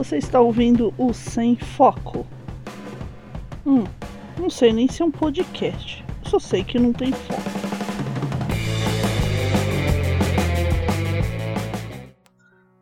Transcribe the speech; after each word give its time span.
Você 0.00 0.16
está 0.16 0.40
ouvindo 0.40 0.94
o 0.96 1.12
Sem 1.12 1.58
Foco. 1.58 2.26
Hum, 3.66 3.84
não 4.38 4.48
sei 4.48 4.72
nem 4.72 4.88
se 4.88 5.02
é 5.02 5.04
um 5.04 5.10
podcast. 5.10 6.02
Só 6.24 6.38
sei 6.38 6.64
que 6.64 6.78
não 6.78 6.90
tem 6.90 7.12
foco. 7.12 7.42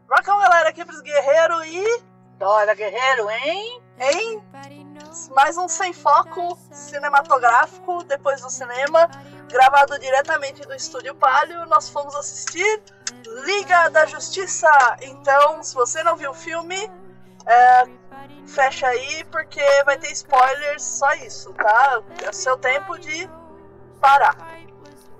Rockão, 0.08 0.38
galera, 0.38 0.68
aqui 0.68 0.84
pros 0.84 1.00
guerreiros 1.00 1.66
e. 1.66 2.02
Dora 2.38 2.72
Guerreiro, 2.72 3.28
hein? 3.28 3.82
Em 3.98 4.40
mais 5.34 5.58
um 5.58 5.66
Sem 5.66 5.92
Foco 5.92 6.56
cinematográfico 6.70 8.04
depois 8.04 8.40
do 8.42 8.48
cinema, 8.48 9.10
gravado 9.48 9.98
diretamente 9.98 10.62
do 10.62 10.72
Estúdio 10.72 11.16
Palio. 11.16 11.66
Nós 11.66 11.88
fomos 11.88 12.14
assistir 12.14 12.80
Liga 13.44 13.88
da 13.90 14.06
Justiça. 14.06 14.70
Então, 15.02 15.62
se 15.64 15.74
você 15.74 16.02
não 16.04 16.16
viu 16.16 16.30
o 16.30 16.34
filme, 16.34 16.88
é, 17.48 17.84
fecha 18.46 18.86
aí 18.86 19.24
porque 19.24 19.62
vai 19.84 19.98
ter 19.98 20.12
spoilers, 20.12 20.82
só 20.82 21.12
isso, 21.14 21.52
tá? 21.54 22.00
É 22.24 22.28
o 22.30 22.32
seu 22.32 22.56
tempo 22.56 22.98
de 22.98 23.28
parar. 24.00 24.36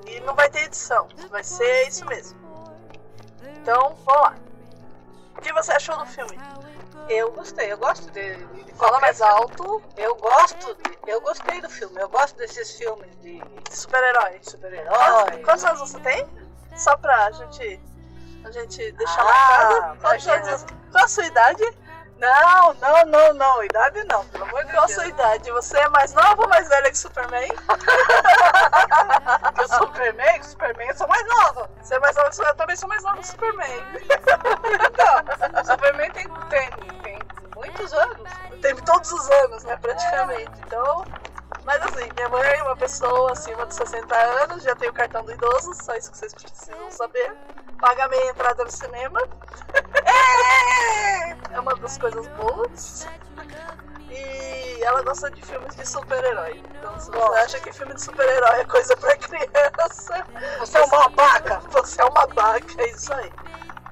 E 0.07 0.21
não 0.21 0.35
vai 0.35 0.49
ter 0.49 0.65
edição, 0.65 1.07
vai 1.31 1.45
ser 1.45 1.89
isso 1.89 2.05
mesmo. 2.07 2.39
Então, 3.61 3.95
vamos 4.05 4.23
lá. 4.23 4.35
O 5.37 5.41
que 5.41 5.53
você 5.53 5.73
achou 5.73 5.97
do 5.99 6.07
filme? 6.07 6.39
Eu 7.09 7.31
gostei, 7.33 7.73
eu 7.73 7.79
gosto 7.79 8.11
de. 8.11 8.37
de 8.37 8.73
Fala 8.75 9.01
mais 9.01 9.19
filme. 9.19 9.33
alto. 9.33 9.83
Eu 9.97 10.15
gosto, 10.17 10.75
de, 10.77 10.99
eu 11.07 11.21
gostei 11.21 11.61
do 11.61 11.69
filme. 11.71 12.01
Eu 12.01 12.09
gosto 12.09 12.37
desses 12.37 12.73
filmes 12.77 13.11
de 13.21 13.43
Super-herói. 13.71 14.39
super-herói. 14.43 15.43
Quantos 15.45 15.65
anos 15.65 15.81
você 15.81 15.99
tem? 16.01 16.27
Só 16.77 16.97
pra 16.97 17.31
gente, 17.33 17.81
a 18.45 18.51
gente 18.51 18.93
deixar 18.93 19.21
Ah, 19.23 19.95
marcado. 20.01 20.01
Qual 20.91 21.05
a 21.05 21.09
sua 21.09 21.27
idade? 21.27 21.63
Não, 22.19 22.75
não, 22.75 23.07
não, 23.07 23.35
não. 23.35 23.65
Idade 23.65 24.05
não, 24.05 24.25
pelo 24.27 24.45
amor 24.45 24.65
de 24.65 24.73
Qual 24.73 24.87
Deus. 24.87 24.95
sua 24.95 25.07
idade? 25.07 25.51
Você 25.53 25.79
é 25.79 25.89
mais 25.89 26.13
nova 26.13 26.43
ou 26.43 26.49
mais 26.49 26.69
velha 26.69 26.91
que 26.91 26.99
Superman? 26.99 27.49
Eu 29.59 29.69
sou 29.69 29.79
Superman, 29.87 30.43
Superman 30.43 30.89
eu 30.89 30.97
sou 30.97 31.09
mais 31.09 31.27
nova. 31.27 31.71
Você 31.81 31.95
é 31.95 31.99
mais 32.01 32.17
nova 32.17 32.29
que 32.29 32.37
Superman? 32.37 32.53
Eu 32.53 32.57
também 32.57 32.77
sou 32.77 32.89
mais 32.89 33.03
nova 33.03 33.19
que 33.19 33.27
Superman. 33.27 33.85
Então, 34.91 35.65
Superman 35.65 36.11
tem, 36.11 36.29
tem, 36.51 36.71
tem 37.03 37.19
muitos 37.55 37.93
anos. 37.93 38.31
Teve 38.61 38.83
todos 38.83 39.13
os 39.13 39.31
anos, 39.31 39.65
né, 39.65 39.77
praticamente. 39.77 40.51
Então, 40.67 41.05
mas 41.65 41.83
assim, 41.83 42.09
minha 42.17 42.29
mãe 42.29 42.49
é 42.49 42.63
uma 42.63 42.77
pessoa 42.77 43.33
acima 43.33 43.67
de 43.67 43.75
60 43.75 44.17
anos, 44.17 44.63
já 44.63 44.75
tem 44.75 44.89
o 44.89 44.93
cartão 44.93 45.25
do 45.25 45.33
idoso, 45.33 45.75
só 45.75 45.95
isso 45.95 46.11
que 46.11 46.19
vocês 46.19 46.35
precisam 46.35 46.91
saber. 46.91 47.33
Paga 47.81 48.09
meia 48.09 48.31
entrada 48.31 48.65
no 48.65 48.71
cinema. 48.71 49.21
É 51.51 51.61
uma 51.61 51.75
das 51.77 51.97
coisas 51.99 52.27
boas. 52.29 53.07
E 54.11 54.83
ela 54.83 55.03
gosta 55.03 55.31
de 55.31 55.43
filmes 55.45 55.75
de 55.77 55.87
super-herói. 55.87 56.63
Então, 56.71 56.99
se 56.99 57.07
você 57.11 57.19
Gosto. 57.19 57.35
acha 57.35 57.61
que 57.61 57.73
filme 57.73 57.95
de 57.95 58.03
super-herói 58.03 58.61
é 58.61 58.65
coisa 58.65 58.97
pra 58.97 59.17
criança, 59.17 60.27
Você 60.59 60.79
é 60.79 60.83
uma 60.83 61.09
babaca. 61.09 61.61
você 61.71 62.01
é 62.01 62.05
uma 62.05 62.27
babaca, 62.27 62.83
é 62.83 62.91
isso 62.91 63.13
aí. 63.13 63.33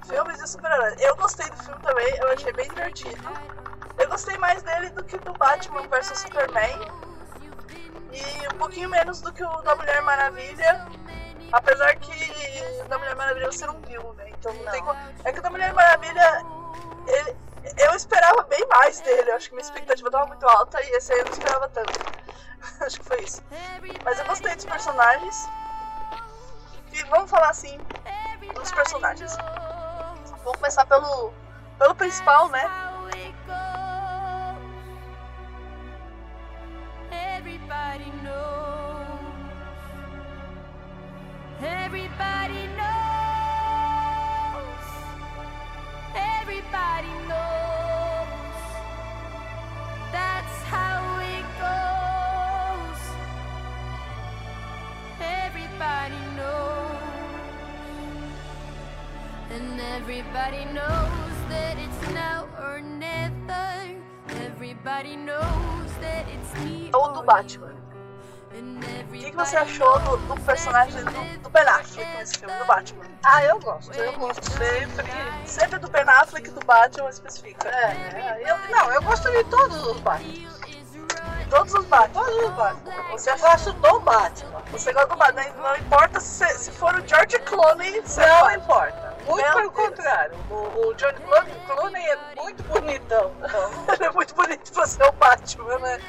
Filmes 0.09 0.39
de 0.39 0.49
super-herói. 0.49 0.97
Eu 0.99 1.17
gostei 1.17 1.49
do 1.51 1.57
filme 1.63 1.81
também, 1.83 2.17
eu 2.19 2.29
achei 2.33 2.53
bem 2.53 2.69
divertido. 2.69 3.29
Eu 3.99 4.09
gostei 4.09 4.37
mais 4.39 4.63
dele 4.63 4.91
do 4.91 5.05
que 5.05 5.19
do 5.19 5.33
Batman 5.35 5.87
vs 5.89 6.19
Superman. 6.19 6.81
E 8.13 8.49
um 8.55 8.59
pouquinho 8.59 8.89
menos 8.89 9.21
do 9.21 9.33
que 9.33 9.45
o 9.45 9.63
da 9.63 9.77
Mulher 9.77 10.01
Maravilha. 10.03 10.87
Apesar 11.53 11.95
que 11.97 12.85
da 12.89 12.99
Mulher 12.99 13.17
Maravilha 13.17 13.51
você 13.53 13.67
não 13.67 13.81
viu, 13.83 14.13
né? 14.15 14.31
Então 14.31 14.53
não, 14.53 14.65
Não. 14.65 14.73
tem 14.73 14.83
como. 14.83 14.99
É 15.25 15.33
que 15.33 15.41
da 15.41 15.51
Mulher 15.51 15.73
Maravilha. 15.73 16.45
ele- 17.07 17.37
eu 17.79 17.95
esperava 17.95 18.43
bem 18.45 18.65
mais 18.69 19.01
dele. 19.01 19.31
Eu 19.31 19.37
acho 19.37 19.49
que 19.49 19.55
minha 19.55 19.65
expectativa 19.65 20.09
estava 20.09 20.27
muito 20.27 20.47
alta 20.47 20.81
e 20.83 20.91
esse 20.97 21.13
aí 21.13 21.19
eu 21.21 21.25
não 21.25 21.33
esperava 21.33 21.69
tanto. 21.69 21.99
acho 22.87 23.01
que 23.01 23.07
foi 23.07 23.21
isso. 23.23 23.43
Mas 24.05 24.19
eu 24.19 24.27
gostei 24.27 24.55
dos 24.55 24.65
personagens. 24.65 25.37
E 26.93 27.03
vamos 27.05 27.31
falar 27.31 27.51
assim 27.51 27.79
dos 28.55 28.73
personagens. 28.73 29.37
Vamos 30.45 30.59
começar 30.59 30.87
pelo, 30.87 31.33
pelo 31.79 31.95
principal, 31.95 32.49
né? 32.49 32.86
Everybody 41.87 42.67
knows. 42.79 43.67
Everybody 46.17 47.15
knows. 47.31 48.59
That's 50.11 50.59
how 50.75 50.99
it 51.23 51.47
goes. 51.63 53.01
Everybody 55.21 56.21
knows. 56.35 56.99
And 59.53 59.81
everybody 59.81 60.65
knows 60.65 61.37
that 61.51 61.79
it's 61.79 62.03
now 62.13 62.49
or 62.59 62.81
never. 62.81 63.95
Everybody 64.45 65.15
knows 65.15 65.93
that 66.01 66.27
it's 66.35 66.53
me 66.65 66.91
Ou 66.93 67.15
do 67.15 67.23
Batman. 67.23 67.86
O 68.61 69.13
que, 69.13 69.31
que 69.31 69.37
você 69.37 69.57
achou 69.57 69.99
do, 70.01 70.17
do 70.17 70.41
personagem 70.43 71.03
do, 71.05 71.39
do 71.43 71.51
Ben 71.51 71.63
Affleck 71.63 72.17
nesse 72.17 72.39
filme, 72.39 72.55
do 72.57 72.65
Batman? 72.67 73.05
Ah, 73.25 73.45
eu 73.45 73.59
gosto. 73.61 73.93
Eu 73.93 74.13
gosto 74.15 74.51
sempre. 74.53 75.07
Sempre 75.45 75.79
do 75.79 75.89
Ben 75.89 76.03
Affleck 76.09 76.49
e 76.49 76.53
do 76.53 76.65
Batman 76.65 77.09
especifica. 77.11 77.69
É, 77.69 78.41
é, 78.43 78.43
eu, 78.51 78.57
não, 78.71 78.91
eu 78.93 79.03
gosto 79.03 79.31
de 79.31 79.45
todos 79.45 79.77
os 79.87 80.01
Batman. 80.01 80.47
Todos 81.51 81.75
os 81.75 81.85
Batman. 81.87 82.25
Todos 82.25 82.45
os 82.45 82.51
Batman. 82.55 82.93
Você, 83.13 83.31
Eu 83.31 83.39
gosto 83.39 83.73
do 83.73 84.01
Batman. 84.01 84.63
você 84.73 84.93
gosta 84.93 85.09
do 85.09 85.17
Batman, 85.17 85.45
não 85.63 85.77
importa 85.77 86.21
se, 86.21 86.47
se 86.59 86.71
for 86.73 86.95
o 86.95 87.07
George 87.07 87.39
Clooney, 87.41 88.01
você 88.03 88.21
Não 88.27 88.41
gosta. 88.41 88.57
importa. 88.57 89.06
Muito 89.27 89.53
pelo 89.53 89.73
contrário. 89.73 90.37
O, 90.49 90.55
o 90.55 90.99
George 90.99 91.21
Clooney, 91.67 92.07
é 92.07 92.19
muito 92.37 92.63
bonitão. 92.63 93.33
Ele 93.93 94.05
é 94.05 94.11
muito 94.11 94.35
bonito 94.35 94.73
pra 94.73 94.87
ser 94.87 95.03
o 95.05 95.13
Batman, 95.13 95.79
né? 95.79 96.01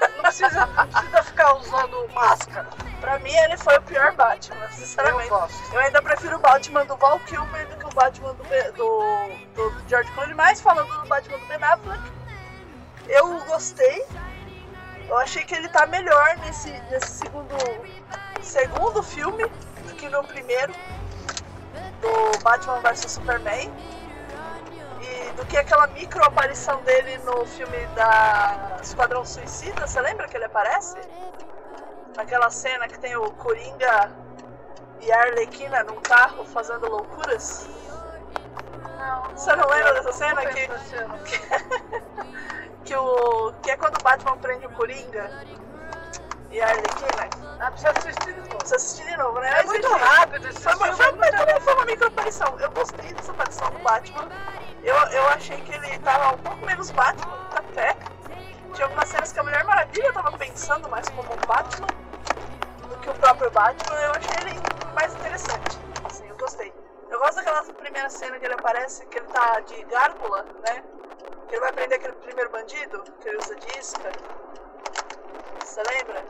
não, 0.00 0.22
precisa, 0.22 0.66
não 0.66 0.88
precisa 0.88 1.22
ficar 1.22 1.54
usando 1.54 2.08
máscara. 2.12 2.68
Pra 3.00 3.18
mim, 3.20 3.32
ele 3.32 3.56
foi 3.56 3.76
o 3.76 3.82
pior 3.82 4.12
Batman, 4.12 4.68
sinceramente. 4.72 5.30
Eu. 5.30 5.48
Eu 5.72 5.80
ainda 5.80 6.02
prefiro 6.02 6.36
o 6.36 6.40
Batman 6.40 6.84
do 6.86 6.96
Val 6.96 7.20
Kilmer 7.20 7.68
do 7.68 7.76
que 7.76 7.86
o 7.86 7.90
Batman 7.90 8.34
do, 8.34 8.42
do, 8.72 9.28
do 9.54 9.88
George 9.88 10.10
Clooney, 10.12 10.34
mas 10.34 10.60
falando 10.60 10.88
do 11.02 11.08
Batman 11.08 11.38
do 11.38 11.46
Ben 11.46 11.62
Affleck, 11.62 12.02
eu 13.06 13.38
gostei. 13.44 14.04
Eu 15.08 15.16
achei 15.18 15.44
que 15.44 15.54
ele 15.54 15.68
tá 15.68 15.86
melhor 15.86 16.36
nesse, 16.38 16.70
nesse 16.90 17.18
segundo, 17.18 17.54
segundo 18.42 19.02
filme 19.02 19.44
do 19.86 19.94
que 19.94 20.08
no 20.08 20.24
primeiro, 20.24 20.74
do 22.00 22.38
Batman 22.42 22.80
vs 22.80 23.12
Superman. 23.12 23.72
E 25.00 25.32
do 25.32 25.46
que 25.46 25.56
aquela 25.56 25.86
micro 25.88 26.22
aparição 26.24 26.80
dele 26.82 27.18
no 27.18 27.44
filme 27.46 27.86
da 27.94 28.78
Esquadrão 28.82 29.24
Suicida, 29.24 29.86
você 29.86 30.00
lembra 30.00 30.26
que 30.28 30.36
ele 30.36 30.46
aparece? 30.46 30.96
Aquela 32.16 32.50
cena 32.50 32.88
que 32.88 32.98
tem 32.98 33.16
o 33.16 33.30
Coringa 33.32 34.10
e 35.00 35.12
a 35.12 35.20
Arlequina 35.20 35.84
num 35.84 36.00
carro 36.00 36.44
fazendo 36.44 36.88
loucuras. 36.88 37.68
Você 39.34 39.54
não 39.54 39.68
lembra 39.68 39.92
dessa 39.94 40.12
cena 40.12 40.42
Não 40.42 40.50
que, 40.50 40.68
cena. 40.88 41.18
que, 42.84 42.96
o, 42.96 43.52
que 43.62 43.70
é 43.70 43.76
quando 43.76 44.00
o 44.00 44.02
Batman 44.02 44.36
prende 44.38 44.66
o 44.66 44.70
Coringa 44.70 45.30
e 46.56 46.62
a 46.62 46.68
Arlequina? 46.68 47.28
Ah, 47.60 47.70
precisa 47.70 47.90
assistir 47.90 48.32
de 48.32 48.40
novo. 48.40 48.58
Você 48.64 48.76
assistir 48.76 49.06
de 49.06 49.16
novo, 49.18 49.40
né? 49.40 49.48
É 49.50 49.56
Mas, 49.56 49.66
muito 49.66 49.88
rápido 49.92 50.48
esse 50.48 50.60
Foi 50.60 50.74
uma, 50.74 50.92
foi, 50.94 51.12
muito 51.12 51.36
também 51.36 51.60
foi 51.60 51.74
uma 51.74 51.84
micro 51.84 52.06
aparição. 52.08 52.58
Eu 52.58 52.70
gostei 52.70 53.12
dessa 53.12 53.32
aparição 53.32 53.70
do 53.70 53.78
Batman. 53.80 54.28
Eu, 54.82 54.94
eu 54.94 55.28
achei 55.28 55.60
que 55.60 55.74
ele 55.74 55.98
tava 55.98 56.34
um 56.34 56.38
pouco 56.38 56.64
menos 56.64 56.90
Batman 56.90 57.38
até. 57.54 57.94
Tinha 58.72 58.86
algumas 58.86 59.08
cenas 59.08 59.32
que 59.32 59.40
a 59.40 59.42
Mulher 59.42 59.64
Maravilha 59.64 60.12
tava 60.12 60.36
pensando 60.38 60.88
mais 60.88 61.08
como 61.10 61.30
um 61.30 61.46
Batman 61.46 61.86
do 62.88 62.96
que 63.00 63.10
o 63.10 63.14
próprio 63.14 63.50
Batman. 63.50 63.96
Eu 63.96 64.10
achei 64.12 64.36
ele 64.40 64.60
mais 64.94 65.14
interessante. 65.14 65.78
Assim, 66.04 66.26
eu 66.26 66.36
gostei. 66.36 66.72
Eu 67.10 67.18
gosto 67.18 67.36
daquela 67.36 67.62
primeira 67.64 68.08
cena 68.08 68.38
que 68.38 68.46
ele 68.46 68.54
aparece, 68.54 69.04
que 69.06 69.18
ele 69.18 69.26
tá 69.26 69.60
de 69.60 69.84
gárgula, 69.84 70.44
né? 70.66 70.82
Que 71.48 71.54
ele 71.54 71.60
vai 71.60 71.72
prender 71.72 71.98
aquele 71.98 72.14
primeiro 72.14 72.50
bandido, 72.50 73.02
que 73.20 73.28
ele 73.28 73.36
usa 73.36 73.54
de 73.56 73.78
isca. 73.78 74.10
Você 75.76 75.82
lembra? 75.82 76.24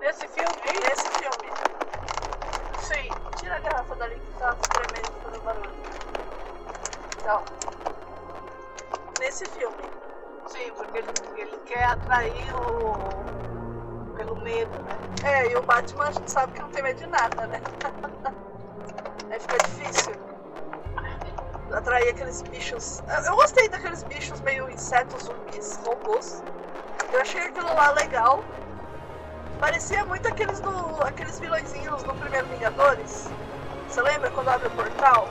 Nesse 0.00 0.26
filme, 0.28 0.56
Nesse 0.88 1.06
filme. 1.18 1.52
sim. 2.80 3.10
Tira 3.38 3.56
a 3.56 3.60
garrafa 3.60 3.94
dali 3.96 4.14
que 4.14 4.38
tá 4.38 4.54
tremendo, 4.54 5.12
fazendo 5.22 5.42
barulho. 5.44 5.74
Então, 7.20 7.42
nesse 9.20 9.44
filme, 9.50 9.76
Sim, 10.46 10.72
porque 10.74 10.96
ele, 10.96 11.08
ele 11.36 11.58
quer 11.66 11.84
atrair 11.84 12.54
o. 12.56 14.14
pelo 14.16 14.36
medo, 14.36 14.72
né? 14.80 14.98
é, 15.24 15.52
e 15.52 15.56
o 15.56 15.62
Batman 15.64 16.04
a 16.04 16.12
gente 16.12 16.30
sabe 16.30 16.54
que 16.54 16.62
não 16.62 16.70
tem 16.70 16.82
medo 16.82 16.96
de 16.96 17.06
nada, 17.08 17.46
né? 17.48 17.60
Aí 19.30 19.38
fica 19.40 19.58
difícil. 19.58 20.14
atrair 21.70 22.08
aqueles 22.08 22.40
bichos. 22.40 23.02
Eu, 23.10 23.24
eu 23.24 23.36
gostei 23.36 23.68
daqueles 23.68 24.02
bichos 24.04 24.40
meio 24.40 24.70
insetos, 24.70 25.24
zumbis, 25.24 25.76
robôs. 25.84 26.42
Eu 27.12 27.20
achei 27.20 27.42
aquilo 27.42 27.68
lá 27.74 27.90
legal. 27.90 28.42
Parecia 29.60 30.04
muito 30.04 30.28
aqueles 30.28 30.60
do. 30.60 31.02
aqueles 31.02 31.38
vilõezinhos 31.40 32.04
no 32.04 32.14
primeiro 32.14 32.46
Vingadores. 32.48 33.28
Você 33.88 34.02
lembra 34.02 34.30
quando 34.30 34.48
abre 34.48 34.68
o 34.68 34.70
portal? 34.72 35.28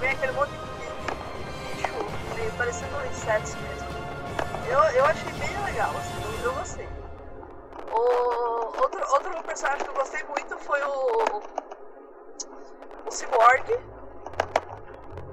Vem 0.00 0.10
aquele 0.10 0.32
monte 0.32 0.50
de 0.50 0.58
bicho 1.76 2.34
meio 2.34 2.52
parecendo 2.52 3.06
insetos 3.06 3.54
mesmo. 3.56 3.88
Eu, 4.68 4.78
eu 4.78 5.04
achei 5.04 5.32
bem 5.32 5.64
legal, 5.64 5.90
assim, 5.90 6.42
eu 6.42 6.54
gostei. 6.54 6.88
O, 7.90 8.80
outro, 8.82 9.00
outro 9.12 9.42
personagem 9.44 9.84
que 9.84 9.90
eu 9.90 9.94
gostei 9.94 10.22
muito 10.24 10.56
foi 10.58 10.82
o. 10.82 11.42
O 13.06 13.10
Cyborg. 13.10 13.80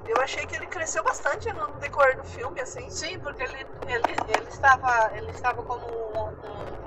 Eu 0.08 0.22
achei 0.22 0.46
que 0.46 0.56
ele 0.56 0.68
cresceu 0.68 1.04
bastante 1.04 1.52
no 1.54 1.68
decorrer 1.80 2.18
do 2.18 2.24
filme, 2.24 2.60
assim. 2.62 2.90
Sim, 2.90 3.20
porque 3.20 3.44
ele, 3.44 3.68
ele, 3.88 4.16
ele, 4.28 4.50
estava, 4.50 5.12
ele 5.16 5.32
estava 5.32 5.64
como 5.64 5.86
um, 5.86 6.30
um, 6.30 6.85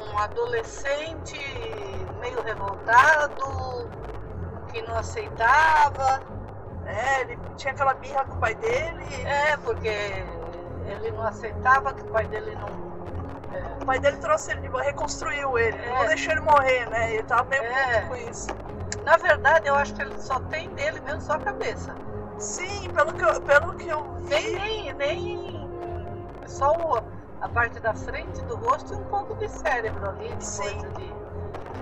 um 0.00 0.18
adolescente 0.18 1.38
meio 2.20 2.40
revoltado, 2.42 3.90
que 4.68 4.82
não 4.82 4.96
aceitava. 4.96 6.22
É, 6.84 7.20
ele 7.22 7.38
tinha 7.56 7.72
aquela 7.72 7.94
birra 7.94 8.24
com 8.24 8.34
o 8.36 8.40
pai 8.40 8.54
dele. 8.54 9.04
É, 9.24 9.56
porque 9.58 9.88
ele 10.86 11.10
não 11.12 11.22
aceitava 11.22 11.92
que 11.92 12.02
o 12.02 12.06
pai 12.12 12.26
dele 12.26 12.54
não. 12.56 12.88
O 13.80 13.84
pai 13.86 13.98
dele 13.98 14.18
trouxe 14.18 14.52
ele, 14.52 14.68
reconstruiu 14.68 15.58
ele, 15.58 15.78
É. 15.78 15.88
não 15.88 16.06
deixou 16.06 16.32
ele 16.32 16.40
morrer, 16.42 16.86
né? 16.90 17.14
Ele 17.14 17.22
tava 17.22 17.44
meio 17.48 17.62
É. 17.62 18.02
com 18.02 18.16
isso. 18.16 18.54
Na 19.04 19.16
verdade, 19.16 19.66
eu 19.68 19.74
acho 19.74 19.94
que 19.94 20.02
ele 20.02 20.20
só 20.20 20.38
tem 20.40 20.70
dele 20.74 21.00
mesmo 21.00 21.20
só 21.22 21.34
a 21.34 21.38
cabeça. 21.40 21.96
Sim, 22.38 22.90
pelo 22.92 23.14
que 23.14 23.24
eu, 23.24 23.40
pelo 23.42 23.74
que 23.76 23.88
eu 23.88 24.14
Nem, 24.20 24.40
vi. 24.42 24.58
nem, 24.58 24.92
nem 24.94 26.40
só 26.46 26.70
o- 26.72 27.17
a 27.40 27.48
parte 27.48 27.78
da 27.80 27.94
frente 27.94 28.42
do 28.42 28.56
rosto 28.56 28.92
e 28.92 28.96
um 28.96 29.04
pouco 29.04 29.34
de 29.36 29.48
cérebro 29.48 30.08
ali, 30.08 30.28
de 30.36 30.44
Sim. 30.44 30.62
coisa 30.62 30.88
de 30.90 31.14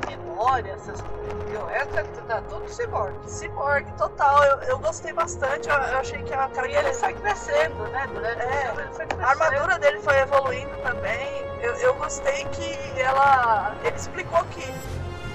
memória, 0.06 0.72
essas 0.72 1.00
coisas. 1.00 1.32
Porque 1.32 1.56
o 1.56 1.66
resto 1.66 1.98
é 1.98 2.04
tá 2.26 2.42
todo 2.42 2.68
ciborgue. 2.68 3.30
Cyborg, 3.30 3.92
total, 3.96 4.42
eu, 4.44 4.58
eu 4.62 4.78
gostei 4.78 5.12
bastante. 5.12 5.68
Eu, 5.68 5.74
eu 5.76 5.98
achei 5.98 6.22
que 6.22 6.34
a 6.34 6.50
E 6.68 6.74
ele 6.74 6.92
foi 6.92 7.14
crescendo, 7.14 7.88
né? 7.88 8.06
Durante 8.12 8.44
o 8.44 8.48
É. 8.48 8.66
filme 8.66 8.82
ele 8.82 8.94
foi 8.94 9.06
crescendo. 9.06 9.24
A 9.24 9.30
armadura 9.30 9.78
dele 9.78 10.00
foi 10.00 10.18
evoluindo 10.18 10.76
também. 10.82 11.46
Eu, 11.60 11.74
eu 11.76 11.94
gostei 11.94 12.44
que 12.46 13.00
ela. 13.00 13.74
Ele 13.82 13.96
explicou 13.96 14.44
que 14.46 14.62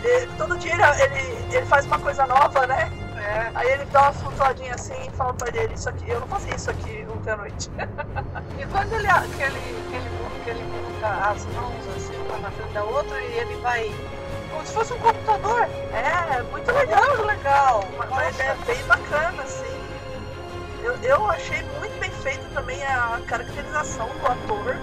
eh, 0.04 0.28
todo 0.38 0.58
dia 0.58 0.74
ele, 0.74 0.84
ele, 1.04 1.56
ele 1.56 1.66
faz 1.66 1.86
uma 1.86 2.00
coisa 2.00 2.26
nova, 2.28 2.68
né? 2.68 2.92
É. 3.18 3.52
Aí 3.54 3.72
ele 3.72 3.86
dá 3.86 4.02
uma 4.04 4.14
flutuadinha 4.14 4.76
assim 4.76 5.08
e 5.08 5.12
fala 5.12 5.34
pra 5.34 5.48
ele, 5.56 5.74
isso 5.76 5.88
aqui, 5.88 6.10
eu 6.10 6.20
não 6.20 6.28
fazia 6.28 6.56
isso 6.56 6.72
aqui 6.72 7.01
ontem 7.22 7.32
à 7.32 7.38
noite. 7.38 7.70
E 8.60 8.66
quando 8.68 8.94
ele, 8.94 9.08
que 9.08 9.44
ele, 9.44 9.60
que 9.90 9.96
ele, 9.96 10.10
que 10.44 10.50
ele 10.50 10.64
coloca 10.72 11.30
as 11.30 11.46
mãos 11.48 11.88
assim, 11.96 12.16
uma 12.28 12.38
na 12.38 12.52
frente 12.52 12.74
da 12.74 12.84
outra 12.84 13.20
e 13.22 13.38
ele 13.40 13.56
vai. 13.62 13.92
Como 14.52 14.66
se 14.66 14.74
fosse 14.74 14.94
um 14.94 15.00
computador. 15.00 15.62
É, 15.62 16.44
muito 16.44 16.72
legal. 16.72 17.08
Muito 17.08 17.24
legal. 17.24 17.84
Uma, 17.96 18.30
ideia 18.30 18.56
bem 18.68 18.84
bacana, 18.84 19.42
assim. 19.44 19.82
Eu, 20.84 20.96
eu 21.02 21.32
achei 21.32 21.64
muito 21.80 22.00
bem 22.00 22.12
feita 22.12 22.44
também 22.54 22.84
a 22.84 23.20
caracterização 23.26 24.10
do 24.10 24.28
ator. 24.28 24.76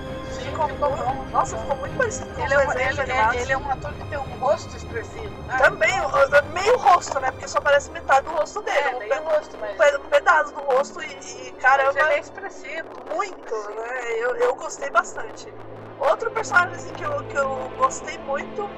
Nossa, 1.31 1.56
ficou 1.58 1.76
muito 1.76 1.96
parecido 1.96 2.34
com 2.34 2.43
Ele 2.43 2.56
os 2.56 2.62
é, 2.62 2.66
um, 2.66 2.72
ele, 2.72 3.12
é, 3.12 3.43
ele 3.43 3.52
é 3.52 3.58
um 3.58 3.70
ator 3.70 3.94
que 3.94 4.05
tem 4.06 4.19
um 4.19 4.38
rosto 4.38 4.76
expressivo. 4.76 5.43
Né? 5.43 5.56
Também, 5.58 6.00
o- 6.00 6.06
o- 6.06 6.52
meio 6.52 6.76
rosto, 6.78 7.20
né? 7.20 7.31
Porque 7.31 7.46
só 7.46 7.60
parece 7.60 7.90
metade 7.93 8.25
do 8.26 8.32
rosto 8.32 8.60
dele. 8.62 8.78
É, 8.78 8.94
um, 8.96 8.99
meio 8.99 9.08
pe- 9.14 9.20
rosto, 9.20 9.56
mas, 9.60 9.72
um 9.72 9.76
pe- 9.76 9.99
pedaço 10.10 10.55
do 10.55 10.60
rosto 10.60 11.00
e, 11.02 11.06
e 11.06 11.52
mas 11.52 11.62
caramba, 11.62 12.00
ele 12.00 12.12
é 12.14 12.19
expressivo. 12.20 13.05
muito, 13.08 13.55
né? 13.70 14.12
Eu, 14.19 14.37
eu 14.37 14.56
gostei 14.56 14.90
bastante. 14.90 15.55
Outro 15.99 16.31
personagem 16.32 16.75
assim, 16.75 16.94
que, 16.94 17.05
eu, 17.05 17.25
que 17.25 17.37
eu 17.38 17.70
gostei 17.76 18.19
muito 18.19 18.69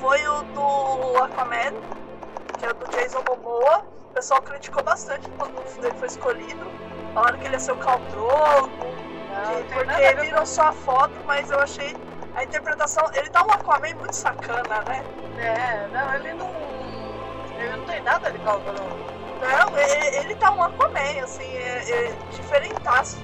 foi 0.00 0.26
o 0.28 0.42
do 0.44 1.18
Aquaman, 1.22 1.74
que 2.58 2.66
é 2.66 2.70
o 2.70 2.74
do 2.74 2.86
Jason 2.88 3.22
Momoa. 3.22 3.84
O 4.10 4.12
pessoal 4.12 4.42
criticou 4.42 4.82
bastante 4.82 5.30
quando 5.30 5.62
ele 5.82 5.96
foi 5.96 6.08
escolhido. 6.08 6.70
Falaram 7.14 7.38
que 7.38 7.46
ele 7.46 7.54
ia 7.54 7.60
ser 7.60 7.72
o 7.72 7.76
Khal 7.76 7.98
Drogo, 8.10 8.86
Não, 9.42 9.54
não 9.54 9.62
porque 9.64 9.94
ver 9.94 10.20
viram 10.20 10.46
só 10.46 10.68
a 10.68 10.72
foto, 10.72 11.14
mas 11.26 11.50
eu 11.50 11.58
achei 11.60 11.96
a 12.34 12.44
interpretação. 12.44 13.04
Ele 13.14 13.28
tá 13.30 13.44
um 13.44 13.50
Aquaman 13.50 13.94
muito 13.96 14.14
sacana, 14.14 14.82
né? 14.86 15.04
É, 15.38 15.88
não, 15.92 16.14
ele 16.14 16.32
não. 16.34 16.50
Ele 17.58 17.76
não 17.76 17.84
tem 17.84 18.00
nada 18.02 18.30
de 18.30 18.38
cálculo. 18.38 18.74
Não, 19.40 19.78
ele, 19.78 20.16
ele 20.16 20.34
tá 20.36 20.50
um 20.50 20.62
Aquaman, 20.62 21.22
assim, 21.22 21.56
é, 21.56 21.90
é 21.90 22.12
diferentaço. 22.30 23.18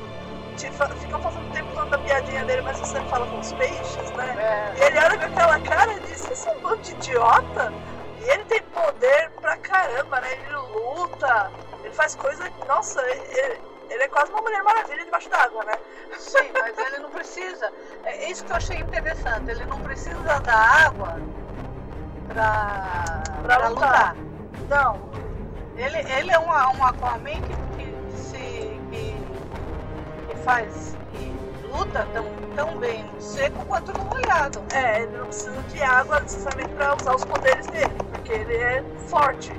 Ficam 1.01 1.21
fazendo 1.21 1.47
o 1.51 1.53
tempo 1.53 1.71
todo 1.75 1.91
da 1.91 1.99
piadinha 1.99 2.43
dele, 2.47 2.63
mas 2.63 2.81
você 2.81 2.99
fala 3.03 3.27
com 3.27 3.39
os 3.39 3.53
peixes, 3.53 4.11
né? 4.13 4.35
É. 4.39 4.81
E 4.81 4.87
ele 4.87 4.99
olha 4.99 5.19
com 5.19 5.27
aquela 5.27 5.61
cara 5.61 5.93
e 5.93 6.01
diz, 6.01 6.21
vocês 6.21 6.39
são 6.39 6.57
um 6.57 6.61
bando 6.61 6.81
de 6.81 6.93
idiota? 6.93 7.73
E 8.23 8.31
ele 8.31 8.45
tem 8.45 8.63
poder 8.63 9.31
pra 9.39 9.57
caramba, 9.59 10.19
né? 10.21 10.33
Ele 10.33 10.57
luta, 10.57 11.51
ele 11.85 11.93
faz 11.93 12.15
coisa. 12.15 12.51
Nossa, 12.67 13.03
ele, 13.03 13.61
ele 13.91 14.03
é 14.03 14.09
quase 14.09 14.31
uma 14.33 14.43
mulher 14.43 14.63
maravilha 14.63 15.05
debaixo 15.05 15.29
d'água, 15.31 15.65
né? 15.65 15.75
Sim, 16.19 16.51
mas 16.53 16.77
ele 16.79 16.99
não 16.99 17.11
precisa. 17.11 17.73
É 18.05 18.31
isso 18.31 18.45
que 18.45 18.53
eu 18.53 18.57
achei 18.57 18.79
interessante. 18.79 19.51
Ele 19.51 19.65
não 19.67 19.79
precisa 19.81 20.41
da 20.41 20.55
água 20.55 21.17
pra, 22.29 23.23
Pra 23.43 23.57
pra 23.59 23.69
lutar. 23.69 24.17
lutar. 24.17 24.17
Não, 24.69 24.99
Ele, 25.77 25.99
ele 26.13 26.31
é 26.33 26.39
um, 26.39 26.47
um 26.49 26.85
Aquaman 26.85 27.41
que, 27.43 27.85
que, 27.85 28.17
se, 28.17 28.37
que, 28.91 29.15
que 30.29 30.37
faz. 30.43 30.97
que 31.13 31.67
luta 31.69 32.07
tão, 32.13 32.25
tão 32.57 32.79
bem 32.79 33.05
no 33.05 33.21
seco 33.21 33.65
quanto 33.67 33.93
no 33.93 34.05
molhado. 34.07 34.63
é, 34.75 35.03
ele 35.03 35.17
não 35.19 35.27
precisa 35.27 35.63
de 35.63 35.83
água 35.83 36.21
necessariamente 36.21 36.75
pra 36.75 36.95
usar 36.97 37.15
os 37.15 37.25
poderes 37.25 37.67
dele, 37.69 37.93
porque 38.13 38.33
ele 38.33 38.57
é 38.57 38.83
forte. 39.09 39.53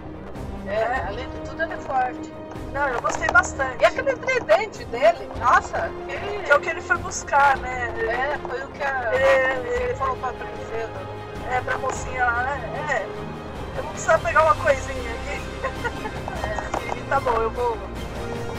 É, 0.67 1.05
além 1.07 1.29
de 1.29 1.37
tudo, 1.49 1.63
ele 1.63 1.73
é 1.73 1.77
forte. 1.77 2.33
Não, 2.73 2.87
eu 2.89 3.01
gostei 3.01 3.27
bastante. 3.29 3.81
E 3.81 3.85
aquele 3.85 4.15
tridente 4.15 4.83
dele, 4.85 5.29
nossa, 5.39 5.89
que, 6.07 6.43
Que 6.43 6.51
é 6.51 6.55
o 6.55 6.59
que 6.59 6.69
ele 6.69 6.81
foi 6.81 6.97
buscar, 6.97 7.57
né? 7.57 7.91
é, 7.97 8.37
foi 8.47 8.63
o 8.63 8.67
que 8.69 8.83
a, 8.83 9.11
Ele- 9.13 9.69
ele 9.69 9.95
falou 9.95 10.15
pra 10.17 10.33
princesa. 10.33 11.17
É, 11.49 11.61
pra 11.61 11.77
mocinha 11.77 12.25
lá, 12.25 12.43
né? 12.43 12.85
É. 12.91 13.05
Eu 13.77 13.83
vou 13.83 13.91
precisar 13.93 14.19
pegar 14.19 14.43
uma 14.43 14.55
coisinha 14.55 15.11
aqui. 15.11 15.41
e 16.97 17.01
tá 17.09 17.19
bom, 17.21 17.41
eu 17.41 17.49
vou, 17.51 17.77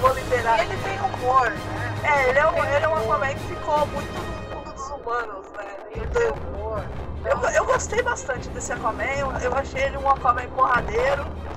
vou 0.00 0.12
liberar. 0.14 0.58
E 0.58 0.62
ele 0.62 0.76
tem 0.82 0.99
humor, 1.00 1.50
né? 1.50 1.94
É, 2.04 2.28
ele 2.30 2.38
é, 2.38 2.47
um, 2.47 2.64
ele 2.64 2.85
é 2.85 2.88
um 2.88 2.94
Aquaman 2.97 3.35
que 3.35 3.40
ficou 3.40 3.87
muito 3.88 4.12
no 4.12 4.56
mundo 4.56 4.73
dos 4.73 4.88
humanos, 4.88 5.47
né? 5.56 5.64
Ele 5.90 6.06
tem 6.06 6.30
humor. 6.30 6.83
eu, 7.25 7.50
eu 7.50 7.64
gostei 7.66 8.02
bastante 8.02 8.49
desse 8.50 8.73
Aquaman, 8.73 9.04
eu, 9.04 9.30
eu 9.33 9.54
achei 9.54 9.83
ele 9.83 9.99
um 9.99 10.09
Aquaman 10.09 10.47
porradeiro, 10.56 11.25
de 11.25 11.48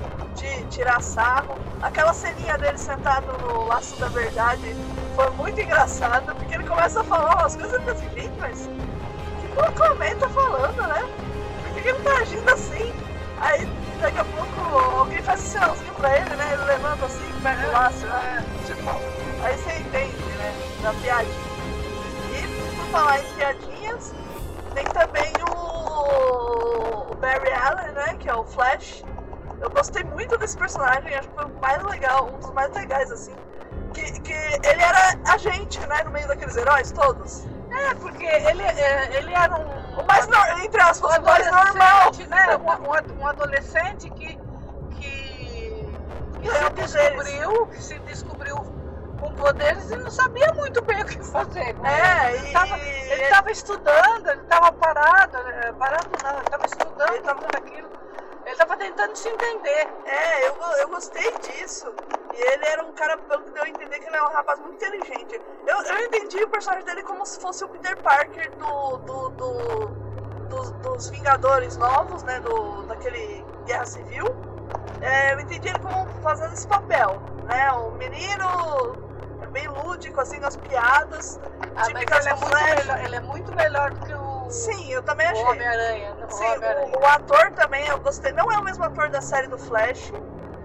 tirar 0.71 1.01
sarro. 1.01 1.55
Aquela 1.81 2.13
ceninha 2.13 2.57
dele 2.57 2.77
sentado 2.77 3.31
no 3.39 3.67
laço 3.67 3.95
da 3.99 4.07
verdade 4.07 4.75
foi 5.15 5.29
muito 5.31 5.59
engraçada, 5.59 6.33
porque 6.33 6.55
ele 6.55 6.63
começa 6.63 7.01
a 7.01 7.03
falar 7.03 7.35
umas 7.41 7.55
coisas 7.55 7.81
e 8.01 8.21
gente, 8.21 8.33
mas 8.39 8.65
o 8.65 9.47
que 9.47 9.59
o 9.59 9.63
Aquaman 9.63 10.15
tá 10.17 10.29
falando, 10.29 10.81
né? 10.87 11.03
Por 11.63 11.73
que 11.73 11.81
que 11.81 11.87
ele 11.89 11.99
tá 11.99 12.17
agindo 12.17 12.49
assim? 12.49 12.93
Aí 13.39 13.67
daqui 13.99 14.19
a 14.19 14.25
pouco 14.25 14.77
alguém 14.99 15.21
faz 15.21 15.41
um 15.41 15.45
sinalzinho 15.45 15.93
pra 15.95 16.17
ele, 16.17 16.35
né? 16.35 16.53
Ele 16.53 16.63
levanta 16.63 17.05
assim, 17.05 17.33
pega 17.43 17.67
o 17.67 17.71
laço, 17.71 18.05
né? 18.05 18.45
Tipo, 18.65 18.89
aí 19.43 19.57
você 19.57 19.73
entende, 19.79 20.23
né? 20.37 20.53
Da 20.81 20.93
piadinha. 20.93 21.51
E 22.31 22.75
por 22.77 22.85
falar 22.91 23.19
em 23.19 23.33
piadinhas, 23.33 24.13
tem 24.73 24.85
também 24.85 25.33
o, 25.49 27.11
o 27.11 27.15
Barry 27.15 27.51
Allen, 27.51 27.91
né? 27.93 28.15
Que 28.19 28.29
é 28.29 28.35
o 28.35 28.45
Flash. 28.45 29.03
Eu 29.61 29.69
gostei 29.69 30.03
muito 30.03 30.37
desse 30.37 30.57
personagem, 30.57 31.13
acho 31.15 31.27
que 31.29 31.35
foi 31.35 31.45
o 31.45 31.61
mais 31.61 31.83
legal, 31.83 32.27
um 32.33 32.37
dos 32.39 32.51
mais 32.51 32.71
legais, 32.73 33.11
assim. 33.11 33.33
Que, 33.93 34.19
que 34.21 34.33
ele 34.33 34.81
era 34.81 35.15
agente, 35.31 35.79
né? 35.87 36.03
No 36.03 36.11
meio 36.11 36.27
daqueles 36.27 36.55
heróis 36.57 36.91
todos. 36.91 37.45
É, 37.69 37.93
porque 37.95 38.25
ele, 38.25 38.63
é, 38.63 39.15
ele 39.17 39.33
era 39.33 39.55
um. 39.55 39.99
O 40.01 40.05
mais, 40.05 40.27
nor- 40.27 40.59
entre 40.63 40.81
aspas, 40.81 41.17
o 41.17 41.21
mais 41.21 41.45
normal. 41.45 41.87
adolescente, 42.07 42.27
né? 42.29 42.57
Um, 42.57 42.87
um 42.87 42.93
ad- 42.93 43.23
adolescente 43.23 44.09
que, 44.11 44.37
que, 44.95 45.85
que 46.41 46.49
se 46.87 46.97
descobriu, 46.97 47.67
que 47.67 47.83
se 47.83 47.99
descobriu 47.99 48.55
com 49.19 49.33
poderes 49.35 49.91
e 49.91 49.95
não 49.97 50.09
sabia 50.09 50.51
muito 50.53 50.81
bem 50.83 51.01
o 51.01 51.05
que 51.05 51.23
fazer. 51.23 51.73
com 51.75 51.85
É, 51.85 52.33
ele. 52.35 52.47
estava 52.47 52.77
ele 52.79 53.27
tava 53.29 53.51
estudando, 53.51 54.27
ele 54.29 54.41
estava 54.41 54.71
parado, 54.71 55.37
eh, 55.37 55.71
parado 55.77 56.09
não, 56.23 56.31
ele 56.31 56.39
estava 56.41 56.65
estudando, 56.65 57.09
Ele 57.09 57.17
estava 57.19 57.41
fazendo 57.41 57.57
aquilo. 57.57 57.80
Ele 58.51 58.61
estava 58.61 58.75
tentando 58.77 59.15
se 59.15 59.29
entender. 59.29 59.87
É, 60.05 60.47
eu, 60.49 60.55
eu 60.81 60.89
gostei 60.89 61.31
disso. 61.39 61.87
E 62.33 62.37
ele 62.53 62.65
era 62.65 62.83
um 62.83 62.91
cara, 62.91 63.17
pelo 63.17 63.43
que 63.43 63.51
deu 63.51 63.63
a 63.63 63.69
entender, 63.69 63.97
que 63.97 64.07
ele 64.07 64.17
é 64.17 64.23
um 64.23 64.27
rapaz 64.33 64.59
muito 64.59 64.75
inteligente. 64.75 65.39
Eu, 65.65 65.77
eu 65.83 66.05
entendi 66.05 66.43
o 66.43 66.49
personagem 66.49 66.85
dele 66.85 67.01
como 67.03 67.25
se 67.25 67.39
fosse 67.39 67.63
o 67.63 67.69
Peter 67.69 67.97
Parker 67.99 68.51
do, 68.57 68.97
do, 68.97 69.29
do- 69.29 69.91
dos, 70.49 70.71
dos 70.83 71.09
Vingadores 71.09 71.77
novos, 71.77 72.23
né? 72.23 72.39
Do, 72.41 72.83
daquele 72.87 73.45
Guerra 73.65 73.85
Civil. 73.85 74.25
É, 75.01 75.33
eu 75.33 75.39
entendi 75.39 75.69
ele 75.69 75.79
como 75.79 76.05
fazendo 76.21 76.53
esse 76.53 76.67
papel. 76.67 77.21
né? 77.47 77.71
O 77.71 77.91
menino 77.91 78.97
é 79.43 79.47
bem 79.47 79.67
lúdico, 79.69 80.19
assim, 80.19 80.39
nas 80.39 80.57
piadas. 80.57 81.39
Ah, 81.75 81.87
mas 81.93 82.11
ele 82.11 82.29
é, 82.29 82.35
muito 82.35 82.53
melhor, 82.75 83.05
ele 83.05 83.15
é 83.15 83.19
muito 83.21 83.55
melhor 83.55 83.91
do 83.91 83.99
que 84.05 84.13
o, 84.13 84.20
Sim, 84.51 84.91
eu 84.91 85.01
também 85.03 85.27
o 85.27 85.31
achei. 85.31 85.43
Homem-Aranha. 85.45 86.13
o 86.27 86.31
Sim, 86.31 86.45
Homem-Aranha. 86.45 86.97
o, 86.97 86.99
o 87.01 87.05
ator 87.07 87.51
também, 87.53 87.87
eu 87.87 87.99
gostei. 87.99 88.31
Não 88.33 88.51
é 88.51 88.57
o 88.57 88.63
mesmo 88.63 88.83
ator 88.83 89.09
da 89.09 89.21
série 89.21 89.47
do 89.47 89.57
Flash. 89.57 90.11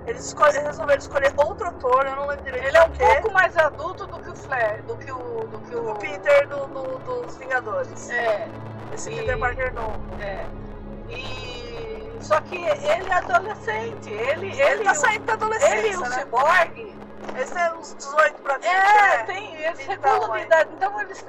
Eles 0.06 0.32
resolveram 0.62 1.00
escolher 1.00 1.32
outro 1.36 1.66
ator, 1.68 2.06
eu 2.06 2.14
não 2.14 2.26
lembro 2.28 2.44
direito 2.44 2.64
Ele 2.68 2.76
é 2.76 2.82
um 2.84 2.90
quê. 2.90 3.04
pouco 3.04 3.32
mais 3.32 3.56
adulto 3.56 4.06
do 4.06 4.20
que 4.20 4.30
o 4.30 4.36
Flash, 4.36 4.82
do 4.84 4.96
que 4.96 5.10
o. 5.10 5.16
Do 5.48 5.58
que 5.68 5.74
o, 5.74 5.90
O 5.90 5.94
Peter 5.96 6.46
do, 6.48 6.66
do- 6.68 6.98
dos 6.98 7.36
Vingadores. 7.36 8.08
É, 8.10 8.48
Esse 8.94 9.10
e- 9.10 9.16
Peter 9.16 9.36
Parker 9.38 9.74
novo. 9.74 9.98
é. 10.20 10.46
E. 11.08 12.16
Só 12.20 12.40
que 12.40 12.56
ele 12.56 13.08
é 13.08 13.12
adolescente. 13.14 14.10
Ele, 14.10 14.48
Ele, 14.50 14.60
ele, 14.62 14.84
tá 14.84 14.94
saindo 14.94 15.24
da 15.24 15.32
ele 15.34 15.42
e 15.42 15.44
adolescência, 15.44 15.98
o 15.98 16.08
né? 16.08 16.18
Cyborg. 16.20 16.96
Esse 17.40 17.58
é 17.58 17.72
uns 17.74 17.94
18 17.94 18.42
pra 18.42 18.54
20, 18.54 18.66
É, 18.66 18.72
né? 19.18 19.22
tem, 19.24 19.54
eles 19.62 19.80
Então, 19.88 20.12
regulam 20.12 20.32
de 20.36 20.42
é. 20.42 20.46
idade. 20.46 20.70
Então 20.74 21.00
eles. 21.00 21.24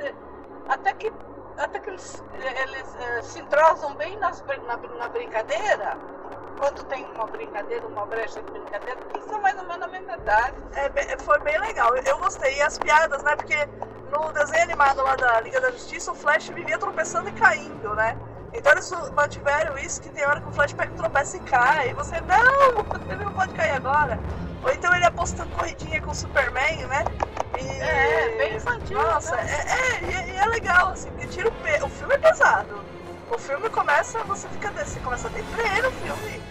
Até 0.70 0.94
que, 0.94 1.12
até 1.58 1.80
que 1.80 1.90
eles, 1.90 2.24
eles 2.34 2.96
eh, 3.00 3.22
se 3.22 3.40
entrosam 3.40 3.96
bem 3.96 4.18
nas 4.18 4.44
na, 4.68 4.78
na 4.78 5.10
brincadeira. 5.10 5.98
Quando 6.58 6.84
tem 6.86 7.06
uma 7.06 7.28
brincadeira, 7.28 7.86
uma 7.88 8.06
brecha 8.06 8.42
de 8.42 8.52
brincadeira, 8.52 9.00
eles 9.14 9.26
são 9.26 9.40
mais 9.42 9.56
ou 9.58 9.66
menos 9.68 9.84
a 9.84 9.88
mesma 9.88 10.18
idade. 10.18 10.56
É, 10.76 11.18
foi 11.20 11.40
bem 11.40 11.58
legal. 11.60 11.96
Eu, 11.98 12.18
gostei. 12.18 12.56
E 12.58 12.62
as 12.62 12.80
piadas, 12.80 13.22
né? 13.24 13.36
Porque 13.36 13.58
no 14.12 14.32
desenho 14.34 14.64
animado 14.64 15.04
lá 15.04 15.16
da 15.16 15.40
Liga 15.42 15.62
da 15.62 15.72
Justiça, 15.72 16.12
o 16.12 16.16
Flash 16.16 16.50
vivia 16.50 16.80
tropeçando 16.80 17.30
e 17.30 17.34
caindo, 17.34 17.94
né? 17.96 18.18
Então 18.54 18.72
eles 18.72 18.92
mantiveram 19.14 19.78
isso, 19.78 20.02
que 20.02 20.10
tem 20.10 20.26
hora 20.26 20.42
que 20.42 20.48
o 20.48 20.52
Flash 20.52 20.74
pega, 20.74 20.92
tropeça 20.96 21.38
e 21.38 21.40
cai. 21.42 21.90
E 21.90 21.94
você, 21.94 22.20
não, 22.22 22.86
ele 23.12 23.24
não 23.24 23.34
pode 23.34 23.54
cair 23.54 23.72
agora. 23.72 24.20
Ou 24.64 24.70
então 24.72 24.94
ele 24.96 25.06
apostando 25.06 25.50
corridinha 25.52 26.02
com 26.02 26.12
o 26.12 26.16
Superman, 26.16 26.86
né? 26.88 27.06
E- 27.60 27.82
É, 27.82 28.38
bem 28.38 28.56
infantil, 28.56 29.00
Nossa, 29.00 29.36
né? 29.36 29.46
é, 29.48 30.06
é, 30.06 30.36
é 30.38 30.46
legal, 30.50 30.90
assim, 30.90 31.10
porque 31.12 31.28
tira 31.28 31.48
o 31.48 31.52
pe... 31.52 31.84
O 31.84 31.90
filme 31.90 32.14
é 32.14 32.18
pesado. 32.18 32.86
O 33.30 33.38
filme 33.38 33.70
começa, 33.70 34.24
você 34.26 34.48
fica 34.50 34.72
você 34.86 35.00
começa 35.00 35.28
a 35.28 35.32
depreender 35.32 35.84
no 35.84 35.92
filme. 35.92 36.42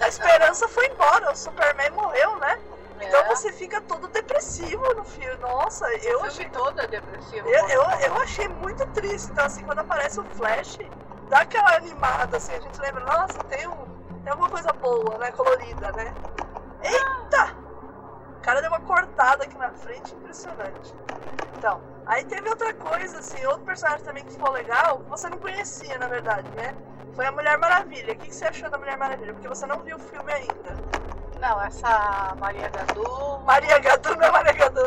A 0.00 0.08
esperança 0.08 0.68
foi 0.68 0.86
embora, 0.86 1.30
o 1.32 1.36
Superman 1.36 1.90
morreu, 1.92 2.36
né? 2.38 2.58
Então 3.00 3.20
É. 3.20 3.24
você 3.34 3.52
fica 3.52 3.80
todo 3.82 4.08
depressivo 4.08 4.82
no 4.94 5.04
filme. 5.04 5.36
Nossa, 5.40 5.84
eu 6.04 6.20
o 6.20 6.24
achei. 6.24 6.44
filme 6.46 6.52
todo 6.52 6.80
é 6.80 6.86
depressivo. 6.86 7.48
Eu, 7.48 7.68
eu, 7.68 7.82
eu 7.82 8.14
achei 8.22 8.48
muito 8.48 8.86
triste. 8.88 9.30
Então, 9.30 9.44
assim, 9.44 9.64
quando 9.64 9.80
aparece 9.80 10.20
o 10.20 10.24
Flash, 10.36 10.78
dá 11.28 11.40
aquela 11.40 11.76
animada, 11.76 12.36
assim, 12.36 12.52
a 12.52 12.60
gente 12.60 12.80
lembra, 12.80 13.04
nossa, 13.04 13.42
tem, 13.44 13.66
um, 13.68 14.22
tem 14.22 14.30
alguma 14.30 14.48
coisa 14.50 14.72
boa, 14.74 15.18
né? 15.18 15.32
Colorida, 15.32 15.90
né? 15.92 16.14
Eita! 16.82 17.56
O 18.36 18.40
cara 18.42 18.60
deu 18.60 18.70
uma 18.70 18.80
cortada 18.80 19.44
aqui 19.44 19.56
na 19.56 19.70
frente, 19.70 20.14
impressionante. 20.14 20.94
Então, 21.56 21.80
aí 22.06 22.24
teve 22.24 22.48
outra 22.48 22.74
coisa, 22.74 23.18
assim, 23.18 23.44
outro 23.46 23.62
personagem 23.62 24.04
também 24.04 24.24
que 24.24 24.32
ficou 24.32 24.50
legal, 24.50 24.98
que 24.98 25.10
você 25.10 25.28
não 25.28 25.38
conhecia, 25.38 25.96
na 25.98 26.08
verdade, 26.08 26.48
né? 26.56 26.74
Foi 27.14 27.26
a 27.26 27.32
Mulher 27.32 27.58
Maravilha. 27.58 28.14
O 28.14 28.16
que 28.16 28.34
você 28.34 28.46
achou 28.46 28.70
da 28.70 28.78
Mulher 28.78 28.96
Maravilha? 28.96 29.32
Porque 29.32 29.48
você 29.48 29.66
não 29.66 29.78
viu 29.80 29.96
o 29.96 30.00
filme 30.00 30.32
ainda. 30.32 30.76
Não, 31.40 31.60
essa 31.62 32.34
Maria 32.38 32.68
Gadu. 32.68 33.40
Maria 33.44 33.78
Gadu 33.78 34.16
não 34.16 34.26
é 34.26 34.30
Maria 34.30 34.52
Gadu. 34.52 34.80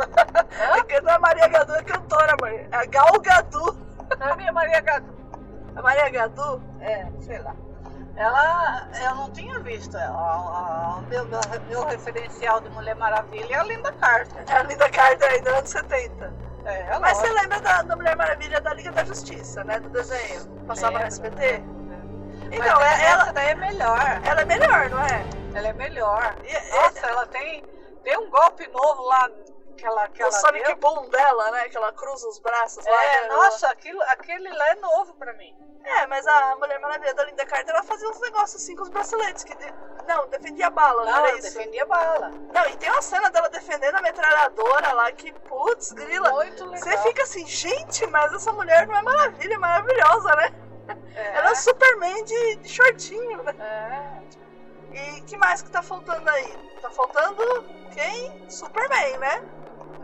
É 0.87 1.01
não 1.01 1.11
é 1.11 1.19
Maria 1.19 1.47
Gadu, 1.47 1.75
é 1.75 1.83
cantora, 1.83 2.35
mãe. 2.41 2.67
É 2.71 2.77
a 2.77 2.85
Gal 2.85 3.19
Gadu. 3.21 3.77
Não 4.19 4.27
é 4.27 4.35
minha 4.35 4.53
Maria 4.53 4.81
Gadu. 4.81 5.13
A 5.75 5.81
Maria 5.81 6.09
Gadu? 6.09 6.61
É, 6.79 7.07
sei 7.21 7.39
lá. 7.39 7.53
Ela, 8.17 8.87
eu 9.03 9.15
não 9.15 9.29
tinha 9.31 9.59
visto 9.59 9.97
ela. 9.97 10.97
O 10.97 11.01
meu, 11.03 11.25
meu, 11.67 11.85
referencial 11.85 12.61
de 12.61 12.69
Mulher 12.69 12.95
Maravilha 12.95 13.53
é 13.55 13.59
a 13.59 13.63
Linda 13.63 13.91
Carter. 13.91 14.43
É 14.47 14.53
a 14.53 14.63
Linda 14.63 14.89
Carter 14.89 15.31
ainda, 15.31 15.57
anos 15.57 15.69
70. 15.69 16.33
É, 16.65 16.81
ela 16.87 16.99
Mas 16.99 17.17
você 17.17 17.29
lembra 17.31 17.59
da, 17.59 17.81
da 17.81 17.95
Mulher 17.95 18.15
Maravilha 18.15 18.61
da 18.61 18.73
Liga 18.73 18.91
da 18.91 19.03
Justiça, 19.03 19.63
né? 19.65 19.79
Do 19.79 19.89
desenho. 19.89 20.47
Passava 20.65 20.99
no. 20.99 21.05
SBT? 21.05 21.61
Então, 22.51 22.81
é- 22.81 22.93
essa 22.93 23.03
ela, 23.03 23.31
daí 23.33 23.49
é 23.49 23.55
melhor. 23.55 23.99
ela 24.23 24.41
é 24.41 24.45
melhor, 24.45 24.89
não 24.89 25.01
é? 25.01 25.25
Ela 25.53 25.67
é 25.67 25.73
melhor. 25.73 26.35
E- 26.43 26.53
e- 26.53 26.75
Nossa, 26.75 27.05
ela 27.07 27.25
tem, 27.27 27.63
tem 28.03 28.17
um 28.17 28.29
golpe 28.29 28.67
novo 28.67 29.01
lá 29.03 29.29
que 29.75 29.85
ela, 29.85 30.07
que 30.09 30.21
o 30.21 30.23
ela 30.23 30.31
Sonic 30.31 30.65
deu. 30.65 30.75
Boom 30.77 31.09
dela, 31.09 31.51
né? 31.51 31.69
Que 31.69 31.77
ela 31.77 31.91
cruza 31.93 32.27
os 32.27 32.39
braços 32.39 32.83
lá. 32.85 33.03
É, 33.05 33.21
né? 33.21 33.27
nossa, 33.35 33.67
aquilo, 33.69 34.01
aquele 34.03 34.49
lá 34.51 34.69
é 34.69 34.75
novo 34.75 35.13
pra 35.15 35.33
mim. 35.33 35.55
É, 35.83 36.07
mas 36.07 36.25
a 36.25 36.55
Mulher 36.55 36.79
Maravilha 36.79 37.13
da 37.13 37.23
Linda 37.25 37.45
Carter, 37.45 37.69
ela 37.75 37.83
fazia 37.83 38.09
uns 38.09 38.19
negócios 38.19 38.61
assim 38.61 38.75
com 38.75 38.81
os 38.83 38.89
braceletes. 38.89 39.43
Que 39.43 39.55
de- 39.55 39.73
Não, 40.07 40.27
defendia 40.29 40.67
a 40.67 40.69
bala, 40.71 41.05
não, 41.05 41.11
Não, 41.11 41.25
era 41.27 41.37
isso? 41.37 41.53
defendia 41.53 41.85
bala. 41.85 42.29
Não, 42.29 42.65
e 42.69 42.77
tem 42.77 42.89
uma 42.89 43.01
cena 43.03 43.29
dela 43.29 43.49
defendendo 43.49 43.95
a 43.95 44.01
metralhadora 44.01 44.93
lá 44.93 45.11
que, 45.11 45.31
putz, 45.31 45.91
grila. 45.91 46.31
Muito 46.31 46.65
legal. 46.65 46.79
Você 46.89 46.97
fica 47.03 47.21
assim, 47.23 47.45
gente, 47.45 48.07
mas 48.07 48.33
essa 48.33 48.51
mulher 48.51 48.87
não 48.87 48.95
é 48.97 49.01
maravilha, 49.03 49.53
é 49.53 49.57
maravilhosa, 49.59 50.35
né? 50.35 50.53
É, 51.15 51.37
Ela 51.37 51.51
é 51.51 51.55
Superman 51.55 52.23
de, 52.25 52.55
de 52.57 52.69
shortinho, 52.69 53.43
né? 53.43 53.55
é. 53.59 54.25
E 55.17 55.21
que 55.21 55.35
mais 55.37 55.61
que 55.61 55.69
tá 55.69 55.81
faltando 55.83 56.27
aí? 56.29 56.57
Tá 56.81 56.89
faltando 56.89 57.63
quem? 57.93 58.49
Superman, 58.49 59.17
né? 59.17 59.43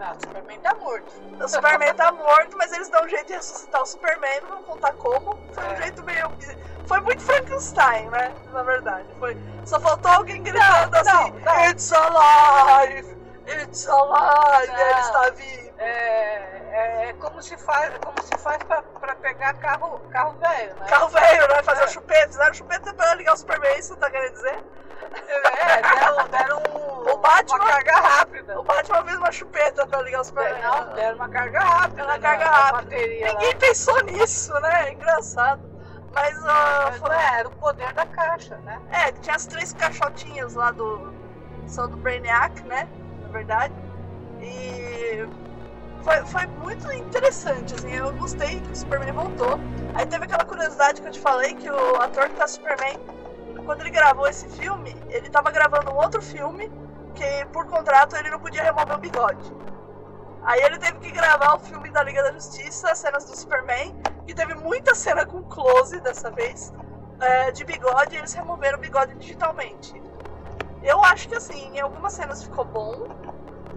O 0.01 0.19
Superman 0.19 0.59
tá 0.61 0.73
morto. 0.75 1.11
O 1.43 1.47
Superman 1.47 1.93
tá 1.93 2.11
morto, 2.11 2.57
mas 2.57 2.71
eles 2.73 2.89
dão 2.89 3.05
um 3.05 3.09
jeito 3.09 3.27
de 3.27 3.33
ressuscitar 3.33 3.81
o 3.83 3.85
Superman, 3.85 4.41
não 4.49 4.63
contar 4.63 4.93
como. 4.93 5.37
Foi 5.53 5.63
um 5.63 5.71
É. 5.71 5.81
jeito 5.83 6.03
meio. 6.03 6.31
Foi 6.87 6.99
muito 7.01 7.21
Frankenstein, 7.21 8.09
né? 8.09 8.33
Na 8.51 8.63
verdade. 8.63 9.07
Foi... 9.19 9.37
Só 9.65 9.79
faltou 9.79 10.11
alguém 10.11 10.41
gritando 10.41 10.91
Não, 10.91 10.99
assim: 10.99 11.31
não, 11.31 11.39
não. 11.39 11.65
It's 11.69 11.91
alive! 11.93 13.17
It's 13.47 13.87
alive! 13.87 14.67
Não. 14.71 14.79
Ele 14.89 14.99
está 14.99 15.29
vivo. 15.29 15.70
É, 15.83 16.61
é, 16.71 17.09
é 17.09 17.13
como 17.13 17.41
se 17.41 17.57
faz, 17.57 17.91
como 17.97 18.21
se 18.21 18.37
faz 18.37 18.61
pra 18.63 19.15
pegar 19.15 19.53
carro, 19.55 19.99
carro 20.11 20.33
velho, 20.39 20.75
né? 20.75 20.85
Carro 20.87 21.07
velho, 21.09 21.47
né? 21.47 21.63
Fazer 21.63 21.81
É. 21.81 21.85
o 21.85 21.89
chupeta. 21.89 22.27
Fizeram 22.27 22.51
o 22.51 22.53
chupeta 22.53 22.93
pra 22.93 23.15
ligar 23.15 23.33
o 23.33 23.37
Superman, 23.37 23.77
isso 23.79 23.95
tá 23.97 24.09
querendo 24.11 24.33
dizer? 24.33 24.63
É, 25.27 25.81
deram, 25.81 26.27
deram 26.27 26.57
um- 26.69 27.11
O 27.11 27.17
Batman- 27.17 27.55
uma 27.57 27.65
carga 27.65 27.95
rápida. 27.99 28.59
O 28.59 28.63
Batman 28.63 29.03
fez 29.03 29.17
uma 29.17 29.31
chupeta 29.31 29.87
pra 29.87 30.01
ligar 30.03 30.21
o 30.21 30.23
Superman. 30.23 30.61
Não, 30.61 30.93
deram 30.93 31.15
uma 31.15 31.29
carga 31.29 31.59
rápida. 31.59 32.03
Uma 32.03 32.13
na- 32.13 32.19
carga 32.19 32.45
na 32.45 32.51
rápida. 32.51 32.81
bateria 32.83 33.27
lá. 33.27 33.33
Ninguém 33.33 33.57
pensou 33.57 34.03
nisso, 34.03 34.53
né? 34.59 34.89
É 34.89 34.93
engraçado. 34.93 35.61
Mas, 36.13 36.37
ah, 36.45 36.85
Mas 36.91 36.97
foi- 36.99 37.15
é, 37.15 37.39
era 37.39 37.47
o 37.47 37.51
poder 37.51 37.91
da 37.93 38.05
caixa, 38.05 38.55
né? 38.57 38.79
é, 38.91 39.11
tinha 39.13 39.35
as 39.35 39.45
três 39.47 39.73
caixotinhas 39.73 40.53
lá 40.53 40.71
do. 40.71 41.11
São 41.67 41.87
do 41.89 41.97
Brainiac, 41.97 42.61
né? 42.63 42.87
Na 43.21 43.27
verdade. 43.29 43.73
E. 44.41 45.25
Foi, 46.03 46.25
foi 46.25 46.47
muito 46.47 46.91
interessante, 46.91 47.75
assim, 47.75 47.91
eu 47.91 48.11
gostei 48.13 48.59
que 48.59 48.71
o 48.71 48.75
Superman 48.75 49.13
voltou. 49.13 49.59
Aí 49.93 50.05
teve 50.05 50.25
aquela 50.25 50.43
curiosidade 50.43 50.99
que 51.01 51.07
eu 51.07 51.11
te 51.11 51.19
falei 51.19 51.53
que 51.53 51.69
o 51.69 51.95
ator 52.01 52.27
que 52.27 52.35
tá 52.35 52.47
Superman, 52.47 52.97
quando 53.65 53.81
ele 53.81 53.91
gravou 53.91 54.27
esse 54.27 54.47
filme, 54.49 54.95
ele 55.09 55.29
tava 55.29 55.51
gravando 55.51 55.91
um 55.91 55.95
outro 55.95 56.21
filme 56.21 56.71
que 57.13 57.45
por 57.53 57.67
contrato 57.67 58.15
ele 58.15 58.31
não 58.31 58.39
podia 58.39 58.63
remover 58.63 58.95
o 58.95 58.99
bigode. 58.99 59.53
Aí 60.43 60.59
ele 60.63 60.79
teve 60.79 60.97
que 60.97 61.11
gravar 61.11 61.55
o 61.55 61.59
filme 61.59 61.91
da 61.91 62.01
Liga 62.03 62.23
da 62.23 62.31
Justiça, 62.31 62.95
cenas 62.95 63.25
do 63.25 63.35
Superman, 63.35 63.95
e 64.27 64.33
teve 64.33 64.55
muita 64.55 64.95
cena 64.95 65.23
com 65.23 65.43
close 65.43 65.99
dessa 66.01 66.31
vez, 66.31 66.73
é, 67.19 67.51
de 67.51 67.63
bigode, 67.63 68.15
e 68.15 68.17
eles 68.17 68.33
removeram 68.33 68.79
o 68.79 68.81
bigode 68.81 69.13
digitalmente. 69.15 70.01
Eu 70.81 71.03
acho 71.05 71.29
que 71.29 71.35
assim, 71.35 71.75
em 71.75 71.79
algumas 71.79 72.13
cenas 72.13 72.41
ficou 72.43 72.65
bom, 72.65 73.07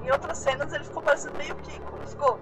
em 0.04 0.11
outras 0.11 0.38
cenas 0.38 0.73
ele 0.73 0.84
ficou 0.84 1.02
parecendo 1.02 1.37
meio 1.37 1.54
Kiko, 1.56 2.06
ficou? 2.06 2.38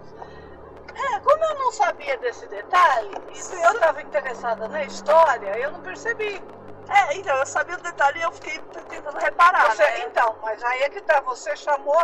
É, 0.94 1.20
como 1.20 1.44
eu 1.44 1.58
não 1.58 1.72
sabia 1.72 2.18
desse 2.18 2.46
detalhe, 2.48 3.10
e 3.32 3.38
eu 3.64 3.72
estava 3.72 4.02
interessada 4.02 4.68
na 4.68 4.82
história, 4.84 5.58
eu 5.58 5.70
não 5.72 5.80
percebi. 5.80 6.42
É, 6.88 7.16
então, 7.16 7.34
eu 7.36 7.46
sabia 7.46 7.76
o 7.76 7.80
detalhe 7.80 8.18
e 8.18 8.22
eu 8.22 8.32
fiquei 8.32 8.58
tentando 8.88 9.16
reparar, 9.18 9.70
Você- 9.74 9.82
né? 9.82 10.00
Então, 10.06 10.36
mas 10.42 10.62
aí 10.62 10.82
é 10.82 10.90
que 10.90 11.00
tá, 11.02 11.20
você 11.20 11.56
chamou, 11.56 11.96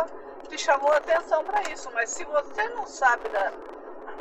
te 0.47 0.57
chamou 0.57 0.91
a 0.91 0.97
atenção 0.97 1.43
para 1.43 1.61
isso, 1.69 1.89
mas 1.93 2.09
se 2.09 2.23
você 2.25 2.67
não 2.69 2.87
sabe 2.87 3.29
da, 3.29 3.51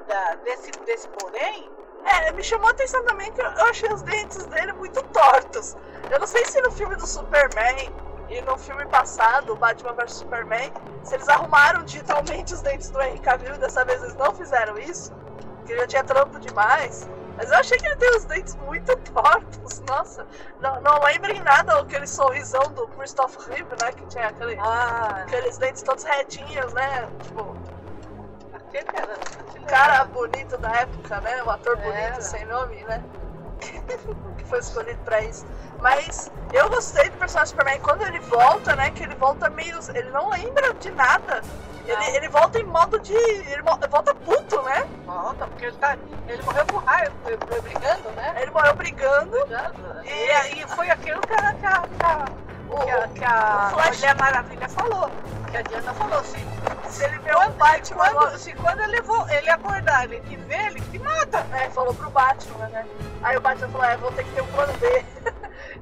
da- 0.06 0.34
desse, 0.44 0.70
desse 0.84 1.08
porém, 1.08 1.70
É, 2.04 2.32
me 2.32 2.42
chamou 2.44 2.68
a 2.68 2.70
atenção 2.70 3.04
também 3.04 3.30
que 3.32 3.40
eu 3.40 3.46
achei 3.68 3.92
os 3.92 4.02
dentes 4.02 4.46
dele 4.46 4.72
muito 4.74 5.02
tortos. 5.08 5.76
Eu 6.10 6.18
não 6.20 6.26
sei 6.28 6.44
se 6.46 6.60
no 6.62 6.70
filme 6.70 6.94
do 6.96 7.06
Superman 7.06 7.92
e 8.28 8.40
no 8.42 8.56
filme 8.58 8.84
passado, 8.86 9.56
Batman 9.56 9.94
vs 9.94 10.12
Superman, 10.12 10.72
se 11.02 11.14
eles 11.14 11.28
arrumaram 11.28 11.82
digitalmente 11.84 12.52
os 12.52 12.60
dentes 12.60 12.90
do 12.90 13.00
Henry 13.00 13.18
Cavill 13.20 13.56
dessa 13.58 13.84
vez 13.84 14.02
eles 14.02 14.14
não 14.16 14.34
fizeram 14.34 14.78
isso, 14.78 15.12
porque 15.56 15.76
já 15.76 15.86
tinha 15.86 16.04
trampo 16.04 16.38
demais. 16.38 17.08
Mas 17.38 17.52
eu 17.52 17.58
achei 17.58 17.78
que 17.78 17.86
ele 17.86 17.96
tem 17.96 18.16
os 18.16 18.24
dentes 18.24 18.56
muito 18.56 18.96
tortos, 19.12 19.80
nossa. 19.88 20.26
Não, 20.60 20.80
não 20.80 21.00
lembra 21.04 21.32
em 21.32 21.40
nada 21.40 21.78
aquele 21.78 22.06
sorrisão 22.06 22.62
do 22.72 22.88
Christopher 22.88 23.48
Reeve, 23.48 23.70
né? 23.80 23.92
Que 23.92 24.06
tinha 24.06 24.26
aquele, 24.26 24.58
ah, 24.58 25.22
aqueles 25.22 25.56
dentes 25.56 25.82
todos 25.82 26.02
retinhos, 26.02 26.72
né? 26.72 27.08
Tipo, 27.22 27.56
aquele 28.52 28.88
era. 28.92 29.12
aquele 29.48 29.64
cara 29.66 30.04
bonito 30.06 30.58
da 30.58 30.70
época, 30.72 31.20
né? 31.20 31.42
O 31.44 31.50
ator 31.50 31.76
bonito 31.76 31.96
Era. 31.96 32.20
sem 32.20 32.44
nome, 32.46 32.82
né? 32.84 33.02
Que 33.58 34.44
foi 34.46 34.58
escolhido 34.58 34.98
pra 35.04 35.20
isso. 35.22 35.46
Mas 35.80 36.30
eu 36.52 36.68
gostei 36.68 37.08
do 37.10 37.16
personagem 37.18 37.50
Superman 37.50 37.80
quando 37.80 38.02
ele 38.02 38.18
volta, 38.20 38.74
né? 38.74 38.90
Que 38.90 39.04
ele 39.04 39.14
volta 39.14 39.48
meio. 39.50 39.78
Ele 39.94 40.10
não 40.10 40.30
lembra 40.30 40.74
de 40.74 40.90
nada. 40.90 41.42
Ele, 41.86 42.16
ele 42.16 42.28
volta 42.28 42.58
em 42.58 42.64
modo 42.64 42.98
de. 43.00 43.14
Ele 43.14 43.62
volta 43.62 43.88
puto, 44.14 44.60
né? 44.62 44.86
Volta, 45.06 45.46
porque 45.46 45.66
ele, 45.66 45.76
tá, 45.76 45.96
ele 46.28 46.42
morreu 46.42 46.66
com 46.66 46.78
raiva, 46.78 47.12
brigando, 47.62 48.10
né? 48.10 48.34
Ele 48.42 48.50
morreu 48.50 48.74
brigando. 48.74 49.36
E 50.04 50.30
aí 50.30 50.64
foi 50.68 50.90
aquilo 50.90 51.20
que 51.22 51.32
a, 51.32 51.54
que 51.54 51.66
a, 51.66 51.82
que 51.82 52.04
a, 52.04 52.24
O, 52.68 52.78
que 52.84 52.90
a, 52.90 53.08
que 53.08 53.24
a 53.24 53.90
Mulher 53.90 54.16
Maravilha 54.16 54.68
falou. 54.68 55.10
Que 55.50 55.56
a 55.56 55.62
Diana 55.62 55.94
falou 55.94 56.18
assim. 56.18 56.46
Se 56.90 57.04
ele 57.04 57.18
vê 57.18 57.32
o 57.34 57.50
Batman 57.50 58.10
Quando, 58.10 58.38
se 58.38 58.52
quando 58.54 58.80
ele, 58.80 59.00
vo, 59.02 59.26
ele 59.30 59.50
acordar, 59.50 60.04
ele 60.04 60.20
te 60.20 60.36
vê, 60.36 60.66
ele 60.66 60.80
te 60.80 60.98
mata. 60.98 61.46
É, 61.52 61.70
falou 61.70 61.94
pro 61.94 62.10
Batman, 62.10 62.68
né? 62.68 62.86
Aí 63.22 63.36
o 63.36 63.40
Batman 63.40 63.68
falou, 63.68 63.86
é, 63.86 63.96
vou 63.96 64.12
ter 64.12 64.24
que 64.24 64.30
ter 64.32 64.42
um 64.42 64.46
plano 64.48 64.72
B. 64.78 65.04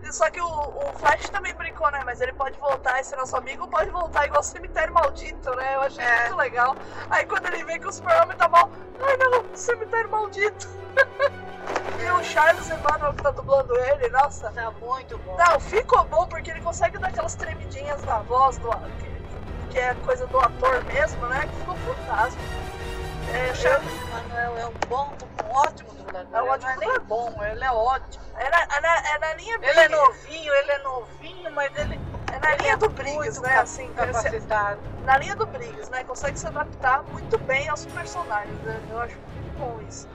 Só 0.13 0.31
que 0.31 0.41
o, 0.41 0.47
o 0.47 0.93
Flash 0.99 1.29
também 1.31 1.55
brincou, 1.55 1.91
né? 1.91 2.01
Mas 2.05 2.21
ele 2.21 2.33
pode 2.33 2.59
voltar, 2.59 3.01
esse 3.01 3.15
nosso 3.17 3.37
amigo 3.37 3.67
pode 3.69 3.91
voltar 3.91 4.27
igual 4.27 4.43
cemitério 4.43 4.93
maldito, 4.95 5.55
né? 5.57 5.75
Eu 5.75 5.81
achei 5.83 6.05
É. 6.05 6.21
muito 6.23 6.37
legal. 6.37 6.77
Aí 7.11 7.27
quando 7.27 7.47
ele 7.47 7.65
vê 7.65 7.79
que 7.79 7.87
o 7.87 7.93
Super-Homem 7.93 8.37
tá 8.37 8.49
mal, 8.49 8.71
ai 9.01 9.17
não, 9.17 9.45
cemitério 9.55 10.11
maldito. 10.11 10.69
e 12.01 12.11
o 12.11 12.25
Charles 12.25 12.69
Emmanuel 12.71 13.13
que 13.15 13.23
tá 13.23 13.31
dublando 13.31 13.77
ele, 13.79 14.09
nossa. 14.11 14.51
Tá 14.53 14.71
muito 14.71 15.19
bom. 15.19 15.37
Não, 15.37 15.61
ficou 15.61 16.05
bom 16.05 16.27
porque 16.27 16.51
ele 16.51 16.61
consegue 16.61 16.99
dar 16.99 17.09
aquelas 17.09 17.35
tremidinhas 17.35 18.03
na 18.05 18.21
voz 18.21 18.59
do 18.59 18.71
que, 19.77 19.81
é 19.81 19.95
coisa 19.97 20.27
do 20.27 20.39
ator 20.39 20.83
mesmo, 20.85 21.27
né? 21.27 21.41
Que 21.41 21.55
ficou 21.57 21.77
fantástico. 21.77 22.43
É, 23.35 23.51
O 23.51 23.55
Charles 23.55 23.93
Manuel 24.11 24.57
é 24.59 24.67
um 24.69 24.73
bom, 24.89 25.13
um 25.45 25.55
ótimo 25.55 25.93
dublador. 25.93 26.35
É 26.35 26.41
um 26.41 26.45
Ele 26.45 26.51
ótimo 26.51 26.71
não 26.71 26.83
é 26.83 26.87
nem 26.87 27.01
bom, 27.01 27.45
ele 27.45 27.65
é 27.65 27.71
ótimo. 27.71 28.25
é, 28.39 28.51
na, 28.51 28.63
é, 28.63 28.81
na, 28.81 28.97
é 28.97 29.19
na 29.19 29.35
linha 29.35 29.59
Ele 29.61 29.81
é 29.81 29.89
novinho, 29.89 30.55
ele 30.55 30.71
é 30.71 30.79
novinho, 30.79 31.53
mas 31.53 31.77
ele 31.77 32.01
É 32.33 32.39
na 32.39 32.55
linha 32.57 32.77
do 32.79 32.89
Briggs, 32.89 33.41
né? 33.43 33.59
Assim, 33.59 33.85
ele 33.85 33.95
capacitado. 33.95 34.81
na 35.05 35.19
linha 35.19 35.37
do 35.37 35.47
Briggs, 35.47 35.91
né? 35.91 36.05
Consegue 36.05 36.39
se 36.39 36.47
adaptar 36.47 37.03
muito 37.03 37.37
bem 37.39 37.69
aos 37.69 37.85
personagens, 37.85 38.59
né? 38.61 38.81
Eu 38.91 39.01
acho 39.01 39.17
muito 39.19 39.59
bom 39.59 39.79
isso. 39.87 40.09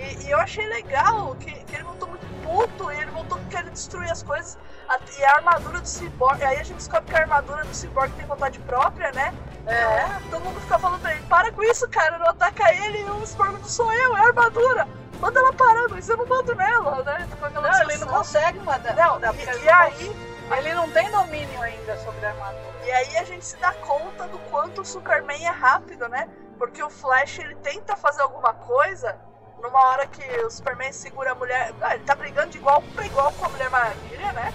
E, 0.00 0.26
e 0.26 0.30
eu 0.30 0.38
achei 0.38 0.66
legal 0.66 1.34
que, 1.36 1.52
que 1.64 1.74
ele 1.76 1.84
voltou 1.84 2.08
muito 2.08 2.26
puto 2.42 2.90
e 2.90 2.96
ele 2.96 3.10
voltou 3.10 3.38
querendo 3.50 3.70
destruir 3.72 4.10
as 4.10 4.22
coisas. 4.22 4.58
A- 4.88 4.98
E 5.18 5.24
a 5.24 5.34
armadura 5.36 5.80
do 5.80 5.86
Cyborg. 5.88 6.42
Aí 6.42 6.56
a 6.58 6.62
gente 6.62 6.74
descobre 6.76 7.04
que 7.10 7.14
a 7.16 7.20
armadura 7.20 7.64
do 7.64 7.74
Cyborg 7.74 8.10
tem 8.14 8.24
vontade 8.26 8.58
própria, 8.60 9.12
né? 9.12 9.34
É. 9.66 10.06
Todo 10.30 10.42
mundo 10.42 10.60
fica 10.60 10.78
falando 10.78 11.00
pra 11.02 11.12
ele: 11.14 11.22
para 11.26 11.52
com 11.52 11.62
isso, 11.62 11.86
cara, 11.88 12.18
não 12.18 12.26
ataca 12.26 12.72
ele. 12.74 13.00
E 13.02 13.04
o 13.10 13.26
Cyborg 13.26 13.52
não 13.52 13.64
sou 13.64 13.92
eu, 13.92 14.16
é 14.16 14.20
a 14.20 14.26
armadura. 14.28 14.88
Manda 15.20 15.38
ela 15.38 15.52
parar, 15.52 15.86
mas 15.90 16.08
eu 16.08 16.16
não 16.16 16.26
mando 16.26 16.54
nela, 16.54 17.02
né? 17.02 17.28
Aquela 17.42 17.70
Não, 17.70 17.82
ele 17.82 17.98
não 17.98 18.08
consegue 18.08 18.58
mandar. 18.60 18.94
Não, 18.96 19.10
mandar, 19.14 19.34
e, 19.34 19.42
e 19.42 19.64
não 19.66 19.74
aí. 19.78 20.30
Ele 20.56 20.74
não 20.74 20.90
tem 20.90 21.10
domínio 21.10 21.60
ainda 21.62 21.96
sobre 21.98 22.24
a 22.24 22.30
armadura. 22.30 22.70
E 22.84 22.90
aí 22.90 23.18
a 23.18 23.24
gente 23.24 23.44
se 23.44 23.56
dá 23.58 23.72
conta 23.74 24.26
do 24.28 24.38
quanto 24.50 24.80
o 24.80 24.84
Superman 24.84 25.46
é 25.46 25.50
rápido, 25.50 26.08
né? 26.08 26.26
Porque 26.56 26.82
o 26.82 26.88
Flash 26.88 27.38
ele 27.38 27.54
tenta 27.56 27.94
fazer 27.96 28.22
alguma 28.22 28.54
coisa 28.54 29.14
numa 29.62 29.80
hora 29.88 30.06
que 30.06 30.22
o 30.44 30.50
Superman 30.50 30.92
segura 30.92 31.32
a 31.32 31.34
mulher. 31.34 31.72
Ah, 31.82 31.94
ele 31.94 32.04
tá 32.04 32.14
brigando 32.14 32.50
de 32.50 32.58
igual 32.58 32.82
pra 32.94 33.04
igual 33.06 33.32
com 33.32 33.46
a 33.46 33.48
Mulher 33.48 33.70
Maravilha, 33.70 34.32
né? 34.32 34.52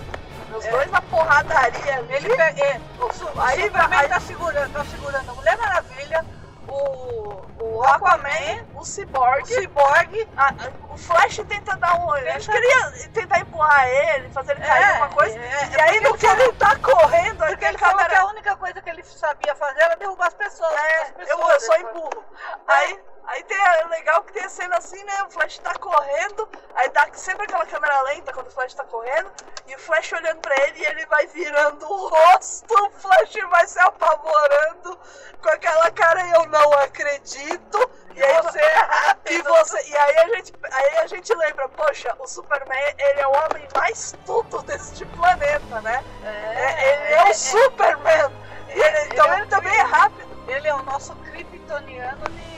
Os 0.55 0.65
É. 0.65 0.71
dois 0.71 0.89
na 0.91 1.01
porradaria 1.01 1.97
ali. 1.97 2.13
Ele 2.15 2.35
pega, 2.35 2.61
é, 2.63 2.79
o, 2.99 3.05
o 3.05 3.41
Aí 3.41 3.63
Superman 3.63 3.87
vai- 3.89 4.07
tá 4.09 4.19
segurando, 4.19 4.73
tá 4.73 4.85
segurando 4.85 5.29
a 5.29 5.33
Mulher 5.33 5.57
Maravilha, 5.57 6.25
o, 6.67 7.41
o 7.59 7.83
Aquaman, 7.83 8.27
Aquaman, 8.27 8.65
o 8.73 8.79
o 8.79 8.85
Cyborg. 8.85 9.45
Cyborg. 9.47 10.27
a- 10.37 10.47
a- 10.49 10.93
o 10.93 10.97
Flash 10.97 11.37
tenta 11.47 11.75
dar 11.77 11.95
um. 11.95 12.13
Tenta- 12.13 12.35
Acho 12.37 12.49
que 12.51 12.57
ele 12.57 12.67
ia 12.67 13.09
tentar 13.09 13.39
empurrar 13.39 13.87
ele, 13.87 14.29
fazer 14.29 14.53
ele 14.53 14.61
cair 14.61 14.81
É, 14.83 14.87
alguma 14.91 15.09
coisa. 15.09 15.37
é, 15.37 15.69
e 15.71 15.81
aí, 15.81 15.99
no 16.01 16.17
que 16.17 16.25
ele 16.25 16.53
tá 16.53 16.75
correndo, 16.77 17.43
aí 17.43 17.49
Porque 17.51 17.65
ele 17.65 17.77
falou 17.77 18.05
que 18.05 18.15
a 18.15 18.25
única 18.27 18.55
coisa 18.55 18.81
que 18.81 18.89
ele 18.89 19.03
sabia 19.03 19.55
fazer 19.55 19.81
era 19.81 19.95
derrubar 19.97 20.27
as 20.27 20.33
pessoas. 20.35 20.71
É, 20.73 21.01
as 21.01 21.09
eu, 21.09 21.15
pessoas 21.15 21.53
eu 21.53 21.59
só 21.59 21.73
depois. 21.77 21.95
empurro. 21.95 22.23
Aí, 22.67 22.99
aí 23.27 23.43
tem 23.43 23.57
a, 23.59 23.87
legal 23.87 24.23
que 24.23 24.33
tem 24.33 24.43
a 24.45 24.49
cena 24.49 24.79
assim, 24.95 25.03
né? 25.03 25.23
O 25.23 25.29
Flash 25.29 25.57
tá 25.59 25.73
correndo, 25.75 26.47
aí 26.75 26.89
dá 26.89 27.07
sempre 27.13 27.43
aquela 27.43 27.65
câmera 27.65 28.01
lenta 28.03 28.31
quando 28.33 28.47
o 28.47 28.51
Flash 28.51 28.73
tá 28.73 28.83
correndo, 28.85 29.31
e 29.67 29.75
o 29.75 29.79
Flash 29.79 30.11
olhando 30.13 30.39
pra 30.39 30.55
ele 30.63 30.79
e 30.79 30.85
ele 30.85 31.05
vai 31.07 31.27
virando 31.27 31.85
o 31.85 32.07
rosto, 32.07 32.73
o 32.73 32.89
Flash 32.91 33.33
vai 33.49 33.67
se 33.67 33.79
apavorando 33.79 34.97
com 35.41 35.49
aquela 35.49 35.91
cara 35.91 36.21
eu 36.35 36.45
não 36.47 36.73
acredito. 36.73 37.89
E 38.15 38.23
aí 38.23 38.41
Você 38.43 38.59
é 38.59 39.17
e 39.33 39.41
você, 39.41 39.89
e 39.89 39.97
aí 39.97 40.17
a 40.19 40.27
gente, 40.35 40.53
aí 40.71 40.97
a 40.99 41.07
gente 41.07 41.35
lembra, 41.35 41.67
poxa, 41.67 42.15
o 42.17 42.25
Superman, 42.27 42.95
ele 42.97 43.19
é 43.19 43.27
o 43.27 43.31
homem 43.31 43.67
mais 43.75 44.15
tudo 44.25 44.61
deste 44.61 45.05
planeta, 45.07 45.81
né? 45.81 46.01
É, 46.23 46.93
ele 46.93 47.13
é, 47.13 47.29
o 47.29 47.33
Superman. 47.33 48.31
Ele- 48.69 49.05
então 49.07 49.25
ele 49.25 49.35
é 49.35 49.39
ele 49.39 49.47
também 49.47 49.75
é 49.75 49.81
rápido. 49.81 50.25
Ele 50.47 50.67
é 50.67 50.73
o 50.73 50.83
nosso 50.83 51.13
kryptoniano 51.15 52.23
de 52.29 52.54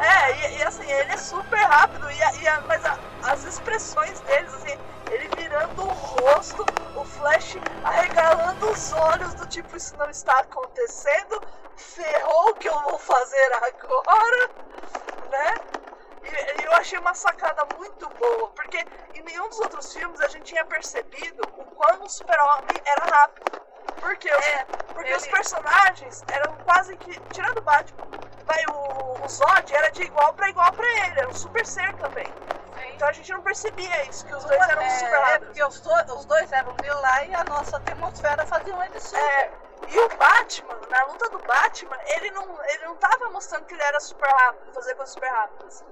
É, 0.00 0.32
e, 0.54 0.58
e 0.58 0.62
assim, 0.64 0.90
ele 0.90 1.12
é 1.12 1.16
super 1.16 1.60
rápido, 1.66 2.10
e, 2.10 2.14
e 2.42 2.48
a- 2.48 2.60
mas 2.62 2.84
a- 2.84 3.00
as 3.22 3.44
expressões 3.44 4.20
deles, 4.22 4.52
assim, 4.54 4.76
ele 5.08 5.28
virando 5.28 5.82
o 5.82 5.92
rosto, 5.92 6.70
o 6.94 7.04
Flash 7.04 7.60
arregalando 7.82 8.70
os 8.70 8.92
olhos, 8.92 9.34
do 9.34 9.46
tipo, 9.46 9.76
isso 9.76 9.96
não 9.96 10.08
está 10.10 10.38
acontecendo, 10.40 11.42
ferrou 11.74 12.50
o 12.50 12.56
que 12.56 12.68
eu 12.68 12.80
vou 12.82 12.98
fazer 12.98 13.52
agora, 13.54 14.50
né? 15.30 15.52
E, 16.34 16.64
eu 16.64 16.72
achei 16.72 16.98
uma 16.98 17.14
sacada 17.14 17.64
muito 17.76 18.08
boa, 18.10 18.48
porque 18.50 18.84
em 19.14 19.22
nenhum 19.22 19.48
dos 19.48 19.58
outros 19.60 19.92
filmes 19.92 20.20
a 20.20 20.28
gente 20.28 20.44
tinha 20.44 20.64
percebido 20.64 21.42
o 21.56 21.64
quão 21.74 22.02
o 22.04 22.08
super-homem 22.08 22.76
era 22.84 23.04
rápido. 23.04 23.60
Por 24.00 24.16
quê? 24.16 24.30
Os- 24.32 24.76
porque 24.94 25.14
os 25.14 25.26
personagens 25.26 26.24
eram 26.28 26.54
quase 26.64 26.96
que. 26.96 27.18
Tirando 27.32 27.58
o 27.58 27.62
Batman, 27.62 28.06
vai, 28.44 28.64
o, 28.68 29.24
o 29.24 29.28
Zod 29.28 29.74
era 29.74 29.90
de 29.90 30.02
igual 30.02 30.32
pra 30.34 30.48
igual 30.48 30.72
pra 30.72 30.86
ele, 31.06 31.20
era 31.20 31.28
um 31.28 31.32
super 31.34 31.64
ser 31.66 31.94
também. 31.96 32.26
Sim. 32.26 32.92
Então 32.94 33.08
a 33.08 33.12
gente 33.12 33.30
não 33.32 33.42
percebia 33.42 34.04
isso, 34.04 34.24
que 34.26 34.34
os 34.34 34.44
dois 34.44 34.60
eram 34.68 34.82
é, 34.82 34.90
super 34.90 35.12
é 35.14 35.18
rápidos. 35.18 35.46
porque 35.48 35.64
os, 35.64 35.80
do- 35.80 36.14
os 36.16 36.24
dois 36.26 36.52
eram 36.52 36.74
de 36.76 36.88
lá 36.90 37.24
e 37.24 37.34
a 37.34 37.44
nossa 37.44 37.76
atmosfera 37.76 38.46
faziam 38.46 38.82
ele 38.84 39.00
super. 39.00 39.20
É, 39.22 39.52
e 39.88 39.98
o 40.00 40.08
Batman, 40.16 40.78
na 40.90 41.04
luta 41.04 41.28
do 41.30 41.38
Batman, 41.40 41.98
ele 42.06 42.30
não, 42.32 42.64
ele 42.66 42.84
não 42.86 42.96
tava 42.96 43.30
mostrando 43.30 43.64
que 43.66 43.74
ele 43.74 43.82
era 43.82 43.98
super 44.00 44.28
rápido, 44.28 44.72
fazer 44.74 44.94
coisas 44.94 45.14
super 45.14 45.28
rápidas. 45.30 45.84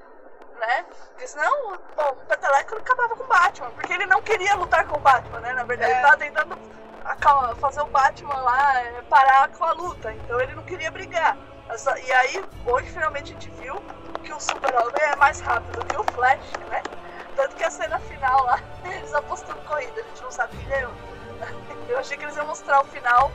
Né? 0.59 0.85
Porque 1.11 1.27
senão, 1.29 1.79
bom, 1.95 2.09
o 2.13 2.17
Peteleco 2.27 2.77
acabava 2.77 3.15
com 3.17 3.25
o 3.25 3.27
Batman, 3.27 3.71
porque 3.73 3.93
ele 3.93 4.07
não 4.07 4.23
queria 4.23 4.55
lutar 4.57 4.87
com 4.87 4.97
o 4.97 5.01
Batman, 5.01 5.41
né? 5.41 5.53
Na 5.53 5.65
verdade, 5.65 5.93
É. 5.93 5.95
ele 5.95 6.03
tava 6.03 6.17
tentando 6.17 7.57
fazer 7.61 7.81
o 7.83 7.87
Batman 7.87 8.35
lá 8.41 8.81
é, 8.81 9.03
parar 9.03 9.49
com 9.51 9.65
a 9.65 9.73
luta, 9.73 10.13
então 10.13 10.41
ele 10.41 10.55
não 10.55 10.63
queria 10.63 10.91
brigar. 10.91 11.37
Essa- 11.69 11.99
E 12.01 12.13
aí, 12.13 12.45
hoje 12.65 12.89
finalmente 12.91 13.25
a 13.33 13.41
gente 13.41 13.51
viu 13.51 13.75
que 14.25 14.33
o 14.33 14.41
Super-Homem 14.41 15.03
é 15.03 15.17
mais 15.17 15.41
rápido 15.41 15.85
que 15.85 15.97
o 15.97 16.05
Flash, 16.05 16.53
né? 16.71 16.83
Tanto 17.37 17.55
que 17.55 17.63
a 17.65 17.71
cena 17.71 17.99
final 18.01 18.45
lá, 18.45 18.59
eles 18.85 19.13
apostando 19.15 19.61
corrida, 19.63 20.01
a 20.01 20.05
gente 20.05 20.23
não 20.23 20.31
sabe 20.31 20.57
quem 20.57 20.67
ganhou. 20.69 20.93
Eu 21.89 21.99
achei 21.99 22.17
que 22.17 22.25
eles 22.25 22.37
iam 22.37 22.47
mostrar 22.47 22.81
o 22.81 22.85
final 22.85 23.31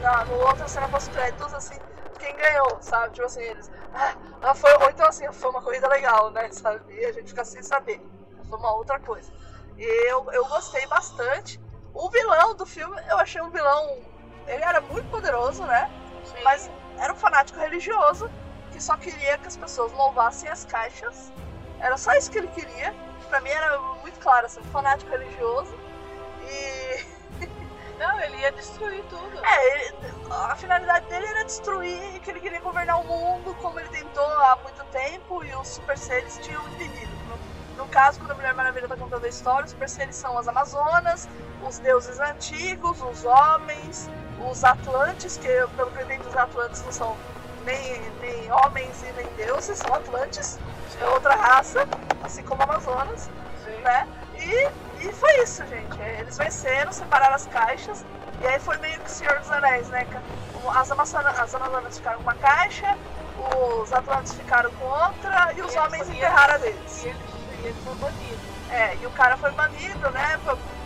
na 0.00 0.24
no 0.24 0.34
outra 0.46 0.66
cena 0.68 0.88
pós-créditos, 0.88 1.52
assim, 1.54 1.78
quem 2.18 2.36
ganhou, 2.36 2.78
sabe? 2.80 3.14
Tipo 3.14 3.26
assim, 3.26 3.42
eles. 3.42 3.70
Ah, 3.94 4.14
ah, 4.42 4.54
foi, 4.54 4.72
ou 4.74 4.90
então 4.90 5.06
assim, 5.06 5.30
foi 5.32 5.50
uma 5.50 5.62
corrida 5.62 5.88
legal, 5.88 6.30
né? 6.30 6.50
Sabe? 6.52 6.80
E 6.92 7.04
a 7.06 7.12
gente 7.12 7.28
fica 7.28 7.44
sem 7.44 7.62
saber. 7.62 8.00
Foi 8.48 8.58
uma 8.58 8.74
outra 8.74 8.98
coisa. 9.00 9.32
E 9.76 10.10
eu, 10.10 10.30
eu 10.32 10.46
gostei 10.46 10.86
bastante. 10.86 11.60
O 11.94 12.08
vilão 12.10 12.54
do 12.54 12.66
filme, 12.66 12.96
eu 13.10 13.18
achei 13.18 13.40
um 13.40 13.50
vilão. 13.50 13.98
Ele 14.46 14.62
era 14.62 14.80
muito 14.80 15.08
poderoso, 15.10 15.64
né? 15.64 15.90
Sim. 16.24 16.42
Mas 16.44 16.70
era 16.98 17.12
um 17.12 17.16
fanático 17.16 17.58
religioso 17.58 18.30
que 18.70 18.82
só 18.82 18.96
queria 18.96 19.38
que 19.38 19.48
as 19.48 19.56
pessoas 19.56 19.92
louvassem 19.92 20.48
as 20.48 20.64
caixas. 20.64 21.32
Era 21.80 21.96
só 21.96 22.12
isso 22.14 22.30
que 22.30 22.38
ele 22.38 22.48
queria. 22.48 22.94
Pra 23.28 23.40
mim 23.40 23.50
era 23.50 23.78
muito 24.02 24.18
claro, 24.20 24.46
assim, 24.46 24.60
um 24.60 24.64
fanático 24.64 25.10
religioso. 25.10 25.74
E. 26.42 27.19
Não, 28.00 28.18
ele 28.20 28.38
ia 28.38 28.50
destruir 28.52 29.04
tudo. 29.04 29.44
É, 29.44 29.74
ele- 29.74 29.94
a 30.30 30.56
finalidade 30.56 31.06
dele 31.06 31.26
era 31.26 31.44
destruir, 31.44 32.18
que 32.20 32.30
ele 32.30 32.40
queria 32.40 32.60
governar 32.60 32.98
o 32.98 33.04
mundo 33.04 33.54
como 33.56 33.78
ele 33.78 33.90
tentou 33.90 34.24
há 34.24 34.56
muito 34.62 34.82
tempo 34.86 35.44
e 35.44 35.54
os 35.54 35.68
super 35.68 35.98
seres 35.98 36.38
tinham 36.38 36.66
impedido. 36.68 37.12
No, 37.28 37.76
no 37.76 37.86
caso, 37.88 38.18
quando 38.18 38.30
a 38.30 38.34
Mulher 38.34 38.54
Maravilha 38.54 38.86
está 38.86 38.96
contando 38.96 39.24
a 39.24 39.28
história, 39.28 39.66
os 39.66 39.72
super 39.72 39.88
seres 39.88 40.16
são 40.16 40.38
as 40.38 40.48
Amazonas, 40.48 41.28
os 41.62 41.78
deuses 41.80 42.18
antigos, 42.20 43.02
os 43.02 43.22
homens, 43.26 44.08
os 44.38 44.64
Atlantes, 44.64 45.36
que 45.36 45.48
pelo 45.76 45.90
que 45.90 45.98
eu 45.98 46.04
entendo, 46.04 46.26
os 46.26 46.36
Atlantes 46.36 46.82
não 46.82 46.92
são 46.92 47.18
nem, 47.66 48.10
nem 48.22 48.50
homens 48.50 49.02
e 49.02 49.12
nem 49.12 49.26
deuses, 49.34 49.76
são 49.78 49.92
Atlantes, 49.94 50.58
é 50.98 51.06
outra 51.06 51.34
raça, 51.34 51.86
assim 52.24 52.42
como 52.44 52.62
Amazonas 52.62 53.28
Sim. 53.62 53.82
né? 53.82 54.08
E, 54.38 54.70
isso, 55.42 55.66
gente. 55.66 56.00
É, 56.00 56.20
Eles 56.20 56.36
venceram, 56.38 56.92
separaram 56.92 57.34
as 57.34 57.46
caixas. 57.46 58.04
E 58.40 58.46
aí 58.46 58.58
foi 58.58 58.76
meio 58.78 58.98
que 59.00 59.10
Senhor 59.10 59.38
dos 59.38 59.50
Anéis, 59.50 59.88
né? 59.88 60.06
As 60.74 60.90
Amazonas, 60.90 61.38
as 61.38 61.54
Amazonas 61.54 61.96
ficaram 61.98 62.16
com 62.18 62.22
uma 62.22 62.34
caixa, 62.34 62.96
os 63.82 63.92
Atlantes 63.92 64.34
ficaram 64.34 64.70
com 64.72 64.84
outra 64.84 65.52
e 65.56 65.60
os 65.62 65.72
E 65.72 65.76
eles- 65.76 65.76
homens 65.86 66.08
e 66.08 66.12
enterraram 66.12 66.54
eles- 66.64 66.74
deles. 66.74 67.04
E 67.04 67.08
ele, 67.08 67.70
e 67.70 67.84
foi 67.84 67.94
banido. 67.96 68.50
É, 68.70 68.94
e 68.96 69.06
o 69.06 69.10
cara 69.10 69.36
foi 69.36 69.50
banido, 69.52 70.10
né? 70.10 70.38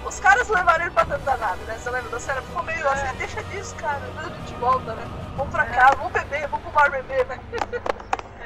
Os 0.04 0.18
caras 0.20 0.48
levaram 0.48 0.84
ele 0.84 0.90
pra 0.94 1.04
dentro 1.04 1.22
da 1.24 1.36
nave, 1.36 1.62
né? 1.64 1.76
Você 1.78 1.90
lembra 1.90 2.10
da 2.10 2.20
cena? 2.20 2.40
Ficou 2.42 2.62
meio 2.62 2.88
assim, 2.88 3.14
deixa 3.16 3.42
disso, 3.44 3.74
cara. 3.76 4.00
A 4.18 4.22
gente 4.24 4.54
volta, 4.54 4.94
né? 4.94 5.04
Vamos 5.36 5.52
pra 5.52 5.66
casa, 5.66 5.96
vamos 5.96 6.12
beber, 6.12 6.46
vamos 6.48 6.62
pro 6.64 6.72
bar 6.72 6.90
beber, 6.90 7.26
né? 7.26 7.38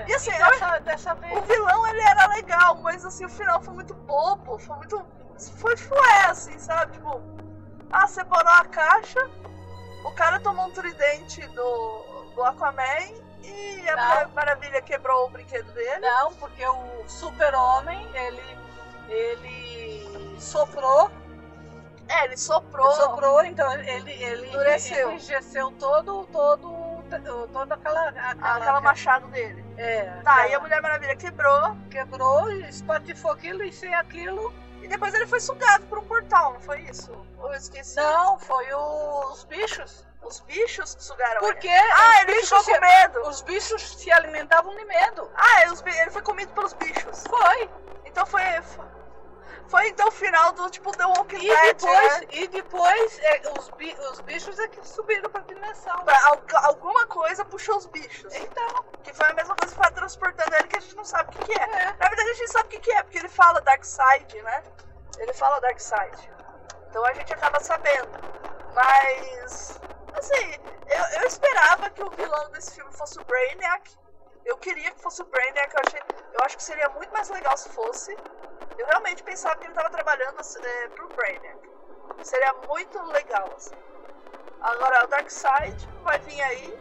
E 0.07 0.15
assim, 0.15 0.31
eu- 0.33 0.51
dessa, 0.51 0.79
dessa 0.81 1.13
o 1.15 1.17
vez. 1.17 1.45
vilão 1.47 1.87
ele 1.87 2.01
era 2.01 2.27
legal, 2.29 2.75
mas 2.83 3.05
assim, 3.05 3.25
o 3.25 3.29
final 3.29 3.61
foi 3.63 3.75
muito 3.75 3.95
bobo, 3.95 4.59
foi 4.59 4.77
muito. 4.77 5.05
Foi 5.57 5.77
fué, 5.77 6.27
assim, 6.27 6.59
sabe? 6.59 6.93
Tipo, 6.93 7.21
ah, 7.93 8.07
separou 8.07 8.53
a 8.53 8.65
caixa, 8.65 9.21
o 10.05 10.11
cara 10.13 10.41
tomou 10.41 10.67
um 10.67 10.71
tridente 10.73 11.47
do, 11.49 12.03
do 12.35 12.43
Aquaman 12.45 12.83
e 13.43 13.89
a. 13.89 13.97
Mulher 13.97 14.29
Maravilha 14.35 14.83
quebrou 14.83 15.27
o 15.27 15.31
brinquedo 15.31 15.71
dele. 15.73 16.01
Não, 16.01 16.35
porque 16.35 16.67
o 16.67 17.05
super-homem, 17.09 18.09
ele, 18.15 18.59
ele 19.09 20.37
soprou, 20.41 21.11
É, 22.09 22.25
ele 22.25 22.37
soprou. 22.37 22.91
soprou, 22.93 23.45
então 23.45 23.73
ele, 23.75 24.11
ele 24.13 24.49
Endureceu. 24.49 25.11
enrijeceu 25.11 25.71
todo, 25.79 26.27
todo, 26.27 27.03
toda 27.53 27.75
aquela, 27.75 28.09
aquela, 28.09 28.57
Aquela 28.57 28.81
machado 28.81 29.27
dele. 29.29 29.65
É, 29.77 30.03
Tá, 30.23 30.33
aquela- 30.33 30.49
e 30.49 30.55
a 30.55 30.61
Mulher 30.61 30.83
Maravilha 30.83 31.17
quebrou, 31.17 31.77
quebrou, 31.91 32.51
espatifou 32.53 33.31
aquilo 33.33 33.63
e 33.63 33.73
sem 33.73 33.95
aquilo. 33.95 34.53
E 34.83 34.89
depois 34.89 35.15
ele 35.15 35.27
foi 35.27 35.41
sugado 35.41 35.85
por 35.87 35.99
um 35.99 36.05
portal, 36.05 36.55
não 36.55 36.61
foi 36.61 36.81
isso? 36.83 37.13
Ou 37.39 37.49
eu 37.53 37.59
esqueci? 37.59 37.97
Não, 37.97 38.39
foi 38.39 38.67
os 38.75 39.45
bichos. 39.45 40.07
Os 40.23 40.41
bichos 40.41 40.95
que 40.97 41.05
sugaram 41.05 41.41
Porque 41.41 41.69
ele. 41.69 41.91
Ah, 41.93 42.11
os 42.11 42.17
ele 42.23 42.33
bichos 42.35 42.49
ficou 42.49 42.65
se- 42.65 42.75
com 42.75 42.81
medo. 42.81 43.21
Os 43.29 43.43
bichos 43.43 43.97
se 43.99 44.11
alimentavam 44.11 44.77
de 44.77 44.85
medo. 44.85 45.31
Ah, 45.37 45.73
bi- 45.83 45.97
ele 45.97 46.11
foi 46.11 46.23
comido 46.23 46.53
pelos 46.53 46.73
bichos. 46.75 47.25
Foi. 47.29 47.71
Então 48.05 48.27
foi. 48.27 48.43
Foi 49.69 49.87
então 49.89 50.09
o 50.09 50.11
final 50.11 50.53
do 50.53 50.71
tipo 50.71 50.91
The 50.97 51.05
Walking 51.05 51.37
E 51.37 51.49
Dead, 51.49 51.77
depois, 51.77 52.21
né? 52.21 52.27
e 52.31 52.49
depois 52.49 53.19
é, 53.19 53.43
os, 53.59 53.69
bi- 53.71 53.97
os 54.11 54.21
bichos 54.21 54.59
é 54.59 54.69
que 54.69 54.87
subiram 54.87 55.29
pra 55.31 55.43
dimensão. 55.43 56.05
Pra- 56.05 56.27
al- 56.29 56.43
alguma 56.65 57.07
coisa 57.07 57.45
puxou 57.45 57.77
os 57.77 57.87
bichos. 57.87 58.33
Então, 58.35 58.85
Que 59.03 59.13
foi 59.13 59.27
a 59.27 59.35
mesma 59.35 59.55
coisa 59.57 59.75
que 59.75 59.83
foi 59.83 59.93
transportando 59.93 60.55
ele 60.57 60.69
que 60.69 60.77
a 60.77 60.81
gente 60.81 60.97
não 60.97 61.05
sabe 61.05 61.29
o 61.29 61.33
que, 61.33 61.41
que 61.41 61.53
é. 61.53 61.63
é. 61.63 61.85
Na 62.01 62.09
verdade 62.09 62.31
a 62.31 62.35
gente 62.35 62.49
sabe 62.51 62.67
o 62.67 62.69
que, 62.71 62.81
que 62.81 62.91
é, 62.93 63.03
porque 63.03 63.19
ele 63.19 63.29
fala 63.29 63.61
Dark 63.61 63.85
Side, 63.85 64.43
né? 64.43 64.63
Ele 65.19 65.33
fala 65.35 65.61
Dark 65.61 65.79
Side. 65.81 66.33
Então 66.89 67.05
a 67.05 67.13
gente 67.13 67.33
acaba 67.35 67.61
sabendo. 67.61 68.11
Mas. 68.75 69.83
Assim, 70.15 70.53
eu, 70.89 71.21
eu 71.21 71.27
esperava 71.29 71.91
que 71.91 72.03
o 72.03 72.11
vilão 72.11 72.51
desse 72.51 72.75
filme 72.75 72.93
fosse 72.93 73.19
o 73.19 73.23
Brainiac. 73.25 73.97
Eu 74.45 74.57
queria 74.57 74.91
que 74.93 75.01
fosse 75.03 75.21
o 75.21 75.27
Brainiac, 75.27 75.75
eu, 75.75 75.81
achei, 75.83 76.01
eu 76.33 76.43
acho 76.43 76.57
que 76.57 76.63
seria 76.63 76.89
muito 76.91 77.13
mais 77.13 77.29
legal 77.29 77.55
se 77.57 77.69
fosse. 77.69 78.19
Eu 78.79 78.87
realmente 78.87 79.23
pensava 79.23 79.57
que 79.57 79.65
ele 79.65 79.73
estava 79.73 79.91
trabalhando 79.91 80.37
é, 80.63 80.89
pro 80.89 81.09
Brainiac. 81.09 81.59
Seria 82.23 82.55
muito 82.69 83.01
legal, 83.05 83.53
assim. 83.57 83.75
Agora, 84.61 85.05
o 85.05 85.09
Dark 85.09 85.31
Side 85.31 85.89
vai 86.03 86.19
vir 86.21 86.41
aí 86.41 86.79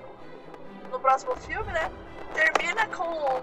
no 0.91 0.99
próximo 0.99 1.35
filme, 1.37 1.71
né? 1.71 1.91
Termina 2.33 2.87
com, 2.87 3.41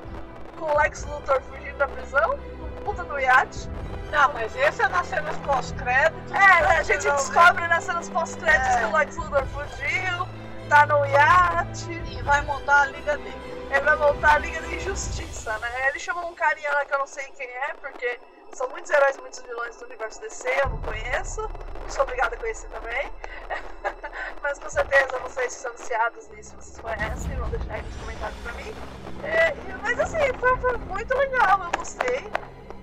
com 0.58 0.64
o 0.64 0.76
Lex 0.78 1.04
Luthor 1.04 1.40
fugindo 1.42 1.76
da 1.78 1.86
prisão, 1.88 2.38
puta 2.84 3.04
do 3.04 3.18
iate. 3.18 3.68
Não, 4.10 4.32
mas 4.32 4.54
esse 4.56 4.82
é 4.82 4.88
nas 4.88 5.06
cenas 5.06 5.36
pós-créditos. 5.38 6.32
É, 6.32 6.36
né, 6.36 6.78
a 6.78 6.82
gente 6.82 7.06
não 7.06 7.16
descobre 7.16 7.66
nas 7.68 7.84
cenas 7.84 8.08
pós-créditos 8.10 8.68
É. 8.68 8.78
que 8.78 8.84
o 8.84 8.96
Lex 8.96 9.16
Luthor 9.16 9.46
fugiu, 9.46 10.28
tá 10.68 10.86
no 10.86 11.04
iate, 11.06 11.92
E 11.92 12.22
vai 12.22 12.40
montar 12.42 12.82
a 12.82 12.86
liga 12.86 13.16
dele. 13.16 13.53
Ele 13.70 13.84
vai 13.84 13.96
voltar 13.98 14.34
à 14.34 14.38
Liga 14.38 14.60
de 14.62 14.80
Justiça, 14.80 15.58
né? 15.58 15.88
Ele 15.88 15.98
chamou 15.98 16.30
um 16.30 16.34
carinha 16.34 16.70
lá 16.72 16.84
que 16.86 16.94
eu 16.94 16.98
não 16.98 17.06
sei 17.06 17.24
quem 17.32 17.46
é, 17.48 17.74
porque 17.74 18.20
são 18.50 18.68
muitos 18.70 18.90
heróis, 18.90 19.18
muitos 19.18 19.40
vilões 19.42 19.76
do 19.78 19.86
universo 19.86 20.20
DC, 20.20 20.48
eu 20.62 20.70
não 20.70 20.80
conheço, 20.80 21.40
sou 21.86 22.04
obrigada 22.04 22.34
a 22.36 22.38
conhecer 22.38 22.68
também. 22.70 23.12
Mas 24.42 24.58
com 24.58 24.68
certeza 24.68 25.18
vocês 25.20 25.54
que 25.54 25.60
são 25.60 25.72
viciados 25.72 26.28
nisso, 26.28 26.54
vocês 26.60 26.78
conhecem, 26.78 27.36
vão 27.38 27.48
deixar 27.50 27.74
aí 27.74 27.82
nos 27.82 27.96
comentários 27.96 28.40
pra 28.40 28.52
mim. 28.54 28.76
É, 29.22 29.60
e- 29.68 29.78
mas 29.78 29.98
assim, 30.00 30.34
foi, 30.38 30.58
foi 30.60 30.78
muito 30.78 31.14
legal, 31.16 31.64
eu 31.64 31.72
gostei. 31.72 32.34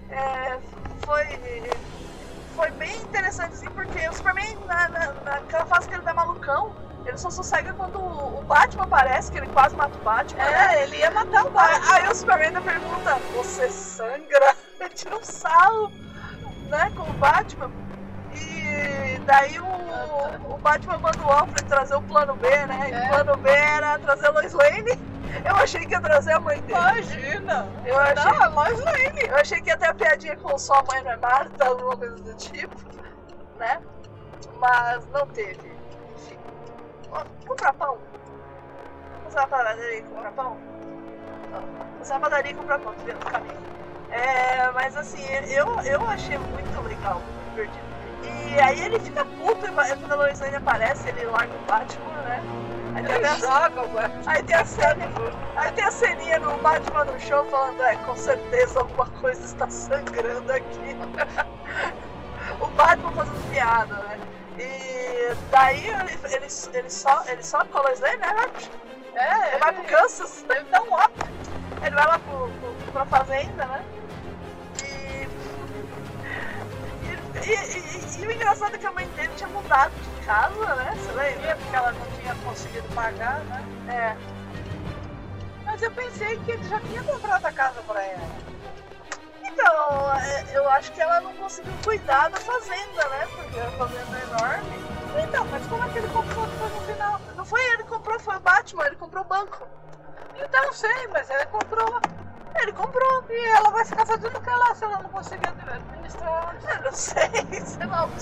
É, 0.09 0.61
foi, 0.97 1.25
foi 2.53 2.71
bem 2.73 3.03
interessante, 3.03 3.53
assim, 3.53 3.71
porque 3.71 3.97
o 4.09 4.13
Superman, 4.13 4.65
na, 4.65 4.89
na, 4.89 5.13
naquela 5.21 5.65
fase 5.65 5.87
que 5.87 5.93
ele 5.93 6.03
tá 6.03 6.13
malucão, 6.13 6.75
ele 7.05 7.17
só 7.17 7.29
sossega 7.29 7.73
quando 7.73 7.99
o 7.99 8.43
Batman 8.43 8.83
aparece, 8.83 9.31
que 9.31 9.37
ele 9.37 9.47
quase 9.47 9.75
mata 9.75 9.97
o 9.97 10.01
Batman. 10.01 10.43
né? 10.43 10.75
É, 10.79 10.83
ele 10.83 10.97
ia 10.97 11.11
matar 11.11 11.45
o 11.45 11.49
Batman. 11.51 11.93
aí 11.95 12.07
o 12.09 12.15
Superman 12.15 12.47
ainda 12.47 12.61
pergunta, 12.61 13.17
você 13.35 13.69
sangra? 13.69 14.55
Ele 14.79 14.89
tira 14.89 15.15
um 15.15 15.23
sarro, 15.23 15.91
né, 16.69 16.91
com 16.95 17.03
o 17.03 17.13
Batman. 17.13 17.69
E 18.33 19.19
daí 19.25 19.59
o, 19.59 20.53
o 20.53 20.57
Batman 20.57 20.97
manda 20.97 21.21
o 21.21 21.29
Alfred 21.31 21.65
trazer 21.65 21.93
o 21.95 22.01
plano 22.01 22.35
B, 22.35 22.47
né? 22.65 22.89
E 22.89 22.93
É. 22.93 23.05
o 23.05 23.09
plano 23.09 23.37
B 23.37 23.49
era 23.49 23.99
trazer 23.99 24.27
a 24.27 24.31
Lois 24.31 24.53
Lane. 24.53 24.97
Eu 25.45 25.55
achei 25.55 25.85
que 25.85 25.93
ia 25.93 26.01
trazer 26.01 26.33
a 26.33 26.39
mãe 26.39 26.59
dele. 26.61 26.79
Imagina. 26.79 27.67
Eu 27.85 27.99
achei, 27.99 28.31
Não, 28.31 28.43
a 28.43 28.47
Lois 28.47 28.79
Lane. 28.83 29.21
eu 29.27 29.35
achei 29.35 29.61
que 29.61 29.69
ia 29.69 29.77
ter 29.77 29.87
a 29.89 29.93
piadinha 29.93 30.35
com 30.37 30.57
sua 30.57 30.83
mãe 30.83 31.01
não 31.03 31.11
é 31.11 31.17
Marta, 31.17 31.65
alguma 31.65 31.95
coisa 31.95 32.15
do 32.15 32.33
tipo, 32.35 32.75
né? 33.57 33.79
Mas 34.59 35.05
não 35.07 35.25
teve. 35.27 35.71
Enfim. 36.15 36.37
Ó, 37.11 37.23
comprar 37.47 37.73
pão. 37.73 37.97
Fazer 39.23 39.37
uma 39.39 39.47
padaria 39.47 39.97
e 39.97 40.01
comprar 40.03 40.31
pão. 40.31 40.57
Fazer 41.99 42.13
uma 42.13 42.19
padaria 42.19 42.51
e 42.51 42.55
comprar 42.55 42.79
pão, 42.79 42.93
tu 42.93 43.05
vê 43.05 43.13
no 43.13 43.19
caminho. 43.19 43.61
É, 44.09 44.71
mas 44.71 44.97
assim, 44.97 45.23
eu, 45.49 45.67
eu 45.81 46.01
achei 46.07 46.37
muito 46.37 46.81
legal, 46.81 47.21
muito 47.21 47.49
divertido. 47.49 47.91
E 48.23 48.59
aí 48.59 48.81
ele 48.81 48.99
fica 48.99 49.23
puto 49.25 49.65
e 49.65 49.71
quando 49.71 50.11
a 50.11 50.15
Lois 50.15 50.39
Lane 50.39 50.55
aparece, 50.55 51.07
ele 51.09 51.25
larga 51.25 51.53
o 51.55 51.65
Batman, 51.65 52.21
né? 52.23 52.43
Aí 52.93 53.03
tem, 53.05 53.25
a, 53.25 53.35
joga 53.35 54.11
aí 54.27 54.43
tem 54.43 54.55
a 54.55 54.65
cena, 54.65 55.07
aí 55.55 55.71
tem 55.71 55.83
a 55.85 55.91
ceninha 55.91 56.39
no 56.39 56.57
Batman 56.57 57.05
no 57.05 57.17
show 57.21 57.45
falando, 57.45 57.81
é, 57.83 57.95
com 57.95 58.15
certeza 58.17 58.81
alguma 58.81 59.05
coisa 59.05 59.41
está 59.45 59.69
sangrando 59.69 60.51
aqui. 60.51 60.97
o 62.59 62.67
Batman 62.67 63.11
fazendo 63.13 63.49
piada, 63.49 63.95
né? 63.95 64.19
E 64.59 65.00
daí 65.51 65.87
ele, 65.87 66.19
ele, 66.35 66.47
ele, 66.73 66.89
só, 66.89 67.23
ele 67.27 67.41
Lois 67.73 67.99
Lane, 67.99 68.17
né? 68.17 68.35
É, 69.13 69.49
Ele 69.49 69.57
vai 69.59 69.73
pro 69.73 69.83
Kansas, 69.83 70.45
Ele 70.49 70.63
dá 70.71 70.81
um 70.83 70.93
up. 70.95 71.11
ele 71.83 71.95
vai 71.95 72.05
lá 72.07 72.19
pro, 72.19 72.49
pro, 72.49 72.91
pra 72.93 73.05
fazenda, 73.05 73.65
né? 73.65 73.83
E, 74.83 75.27
e, 77.37 77.51
e- 77.51 78.17
e- 78.19 78.21
e 78.23 78.27
o 78.27 78.31
engraçado 78.31 78.75
é 78.75 78.77
que 78.77 78.85
a 78.87 78.91
mãe 78.91 79.07
dele 79.09 79.31
tinha 79.35 79.49
mudado 79.49 79.91
de 79.91 80.25
casa, 80.25 80.75
né? 80.75 80.93
Você 80.95 81.11
lembra? 81.11 81.55
Porque 81.57 81.75
ela 81.75 81.91
não 81.91 82.05
tinha 82.19 82.35
conseguido 82.35 82.87
pagar, 82.95 83.39
né? 83.45 83.63
É. 83.89 84.15
Mas 85.65 85.81
eu 85.81 85.91
pensei 85.91 86.37
que 86.39 86.51
ele 86.51 86.63
já 86.69 86.79
tinha 86.79 87.03
comprado 87.03 87.45
a 87.45 87.51
casa 87.51 87.81
pra 87.87 88.01
ela. 88.03 88.51
Então, 89.43 90.13
é, 90.17 90.45
eu 90.57 90.69
acho 90.69 90.91
que 90.93 91.01
ela 91.01 91.19
não 91.21 91.33
conseguiu 91.33 91.73
cuidar 91.83 92.29
da 92.29 92.39
fazenda, 92.39 93.09
né? 93.09 93.27
Porque 93.35 93.59
a 93.59 93.71
fazenda 93.71 94.17
é 94.17 94.23
enorme. 94.23 95.00
Então, 95.19 95.45
mas 95.49 95.67
como 95.67 95.83
é 95.83 95.89
que 95.89 95.97
ele 95.99 96.07
comprou 96.09 96.45
depois 96.47 96.73
no 96.73 96.81
final? 96.81 97.19
Não 97.35 97.45
foi 97.45 97.61
ele 97.73 97.83
que 97.83 97.89
comprou, 97.89 98.19
foi 98.19 98.35
o 98.35 98.39
Batman, 98.39 98.85
ele 98.87 98.95
comprou 98.95 99.23
o 99.23 99.27
banco. 99.27 99.67
Então 100.35 100.63
eu 100.65 100.73
sei, 100.73 101.07
mas 101.11 101.29
ele 101.29 101.45
comprou. 101.47 101.99
Ele 102.61 102.73
comprou. 102.73 103.23
E 103.29 103.49
ela 103.57 103.71
vai 103.71 103.85
ficar 103.85 104.05
fazendo 104.05 104.37
o 104.37 104.41
que 104.41 104.49
lá 104.49 104.75
se 104.75 104.83
ela 104.83 104.99
não 104.99 105.09
conseguir 105.09 105.47
administrar? 105.47 106.55
Eu 106.75 106.83
não 106.83 106.91
sei, 106.93 107.29
sei 107.63 107.85
lá, 107.87 108.05
o 108.05 108.07
um- 108.07 108.17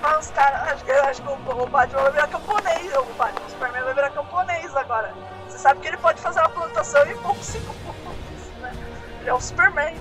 foi 0.00 0.18
uns 0.18 0.30
caras. 0.30 0.72
Acho 0.72 0.84
que, 0.84 0.92
acho 0.92 1.22
que 1.22 1.28
o, 1.28 1.62
o 1.62 1.66
Batman 1.66 2.02
vai 2.02 2.12
virar 2.12 2.28
camponês. 2.28 2.96
O 2.96 3.04
Batman, 3.14 3.46
o 3.46 3.50
Superman 3.50 3.82
vai 3.84 3.94
virar 3.94 4.10
camponês 4.10 4.76
agora. 4.76 5.14
Você 5.48 5.58
sabe 5.58 5.80
que 5.80 5.88
ele 5.88 5.98
pode 5.98 6.20
fazer 6.20 6.40
uma 6.40 6.48
plantação 6.48 7.04
em 7.06 7.16
poucos 7.18 7.46
segundos, 7.46 8.48
né? 8.60 8.72
Ele 9.20 9.28
é 9.30 9.34
o 9.34 9.40
Superman. 9.40 9.94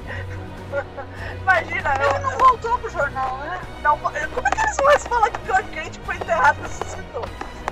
Imagina, 1.41 1.93
Ele 1.95 2.19
não 2.19 2.37
voltou 2.37 2.77
pro 2.79 2.89
jornal, 2.89 3.37
né? 3.37 3.59
Não, 3.81 3.97
como 3.97 4.17
é 4.17 4.21
que 4.21 4.61
eles 4.61 4.77
vão 4.77 4.99
falar 4.99 5.29
que 5.29 5.37
o 5.37 5.45
Clark 5.45 5.69
Kent 5.69 5.99
foi 6.05 6.15
enterrado 6.15 6.59
e 6.59 6.61
ressuscitou? 6.63 7.25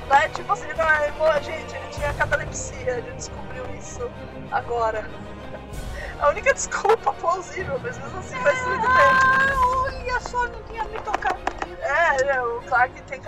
Né? 0.09 0.29
Tipo 0.29 0.53
assim, 0.53 0.67
não, 0.77 0.89
é, 0.89 1.41
gente, 1.41 1.75
ele 1.75 1.87
tinha 1.91 2.13
catalepsia, 2.13 2.95
gente 2.95 3.15
descobriu 3.15 3.65
isso 3.75 4.09
agora. 4.51 5.07
A 6.19 6.29
única 6.29 6.53
desculpa 6.53 7.13
plausível, 7.13 7.79
mas 7.83 7.97
mesmo 7.97 8.19
assim 8.19 8.35
faz 8.37 8.59
muito 8.65 8.81
tempo. 8.81 8.93
Ah, 8.93 9.83
olha 9.83 10.19
só, 10.21 10.47
não 10.47 10.63
tinha 10.63 10.83
me 10.85 10.99
tocado. 11.01 11.37
É, 11.81 12.31
é, 12.31 12.41
o 12.41 12.61
Clark 12.63 13.01
tem 13.03 13.21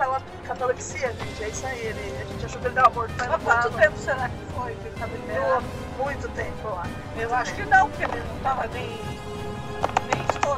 catalepsia, 0.44 1.12
gente, 1.12 1.44
é 1.44 1.48
isso 1.48 1.66
aí. 1.66 1.78
Ele, 1.78 2.16
a 2.20 2.24
gente 2.24 2.46
achou 2.46 2.60
que 2.60 2.66
ele 2.66 2.74
tava 2.74 2.90
morto, 2.90 3.14
mas 3.16 3.30
Há 3.30 3.38
quanto 3.38 3.70
tempo 3.70 3.96
será 3.96 4.28
que 4.28 4.44
foi 4.54 4.74
que 4.74 4.88
ele 4.88 4.96
tava 4.98 5.16
enterrado? 5.16 5.64
Muito 5.98 6.28
tempo 6.30 6.68
lá. 6.68 6.86
Eu 7.16 7.34
acho 7.34 7.54
que 7.54 7.62
não, 7.64 7.88
porque 7.88 8.04
ele 8.04 8.22
não 8.28 8.38
tava 8.40 8.66
nem, 8.68 8.98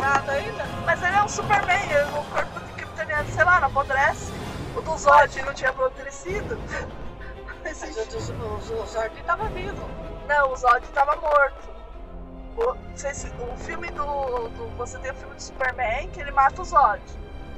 ainda. 0.00 0.64
Mas 0.86 1.02
ele 1.02 1.16
é 1.16 1.22
um 1.22 1.28
Superman, 1.28 1.90
ele- 1.90 2.18
o 2.18 2.24
corpo 2.24 2.60
de 2.60 2.72
Kryptoniano, 2.72 3.28
sei 3.28 3.44
lá, 3.44 3.60
não 3.60 3.68
apodrece. 3.68 4.32
O 4.76 4.80
do 4.80 4.96
Zod 4.96 5.42
não 5.42 5.54
tinha 5.54 5.70
apodrecido. 5.70 6.58
Mas 7.64 7.82
o, 7.82 8.32
o, 8.32 8.82
o 8.82 8.86
Zord 8.86 9.22
tava 9.24 9.48
vivo. 9.50 9.88
Não, 10.26 10.52
o 10.52 10.56
Zod 10.56 10.86
tava 10.88 11.16
morto. 11.16 11.70
o, 12.56 12.74
vocês- 12.94 13.32
o 13.38 13.56
filme 13.56 13.90
do, 13.92 14.04
do- 14.48 14.68
Você 14.76 14.98
tem 14.98 15.10
o 15.10 15.14
filme 15.14 15.34
do 15.34 15.42
Superman 15.42 16.08
que 16.10 16.20
ele 16.20 16.30
mata 16.32 16.60
o 16.60 16.64
Zod. 16.64 17.00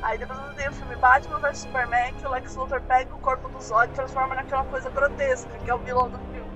Aí 0.03 0.19
depois 0.19 0.39
você 0.39 0.55
tem 0.55 0.69
o 0.69 0.73
filme 0.73 0.97
Batman 0.97 1.39
vs 1.41 1.59
Superman 1.59 2.13
que 2.15 2.27
o 2.27 2.31
Lex 2.31 2.55
Luthor 2.57 2.81
pega 2.83 3.15
o 3.15 3.19
corpo 3.19 3.49
do 3.49 3.61
Zod 3.63 3.87
e 3.91 3.95
transforma 3.95 4.35
naquela 4.35 4.65
coisa 4.65 4.91
grotesca, 4.91 5.51
que 5.65 5.71
é 5.71 5.75
o 5.75 5.79
vilão 5.79 6.11
do 6.11 6.19
filme. 6.19 6.51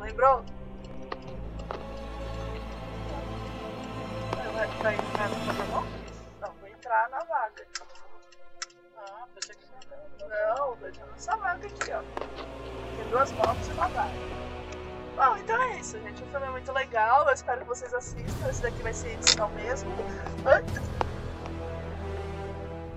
Lembrou? 0.00 0.44
Vai, 4.60 4.94
entrar 4.94 5.28
no 5.30 5.36
programa? 5.36 5.86
Não, 6.42 6.52
vou 6.52 6.68
entrar 6.68 7.08
na 7.08 7.18
vaga. 7.20 7.66
Ah, 8.98 9.26
pensei 9.34 9.54
que 9.54 9.64
você 9.64 9.96
Não, 10.28 10.74
vou 10.74 10.86
entrar 10.86 11.06
nessa 11.06 11.36
vaga 11.38 11.66
aqui, 11.66 11.90
ó. 11.92 12.02
Tem 12.94 13.08
duas 13.08 13.32
motos 13.32 13.68
e 13.68 13.72
uma 13.72 13.88
vaga. 13.88 14.10
Bom, 15.16 15.36
então 15.38 15.62
é 15.62 15.78
isso, 15.78 15.98
gente. 16.00 16.22
O 16.22 16.26
filme 16.26 16.46
é 16.46 16.50
muito 16.50 16.70
legal. 16.72 17.26
Eu 17.26 17.32
espero 17.32 17.62
que 17.62 17.68
vocês 17.68 17.94
assistam. 17.94 18.50
Esse 18.50 18.60
daqui 18.60 18.82
vai 18.82 18.92
ser 18.92 19.14
edição 19.14 19.48
mesmo. 19.52 19.90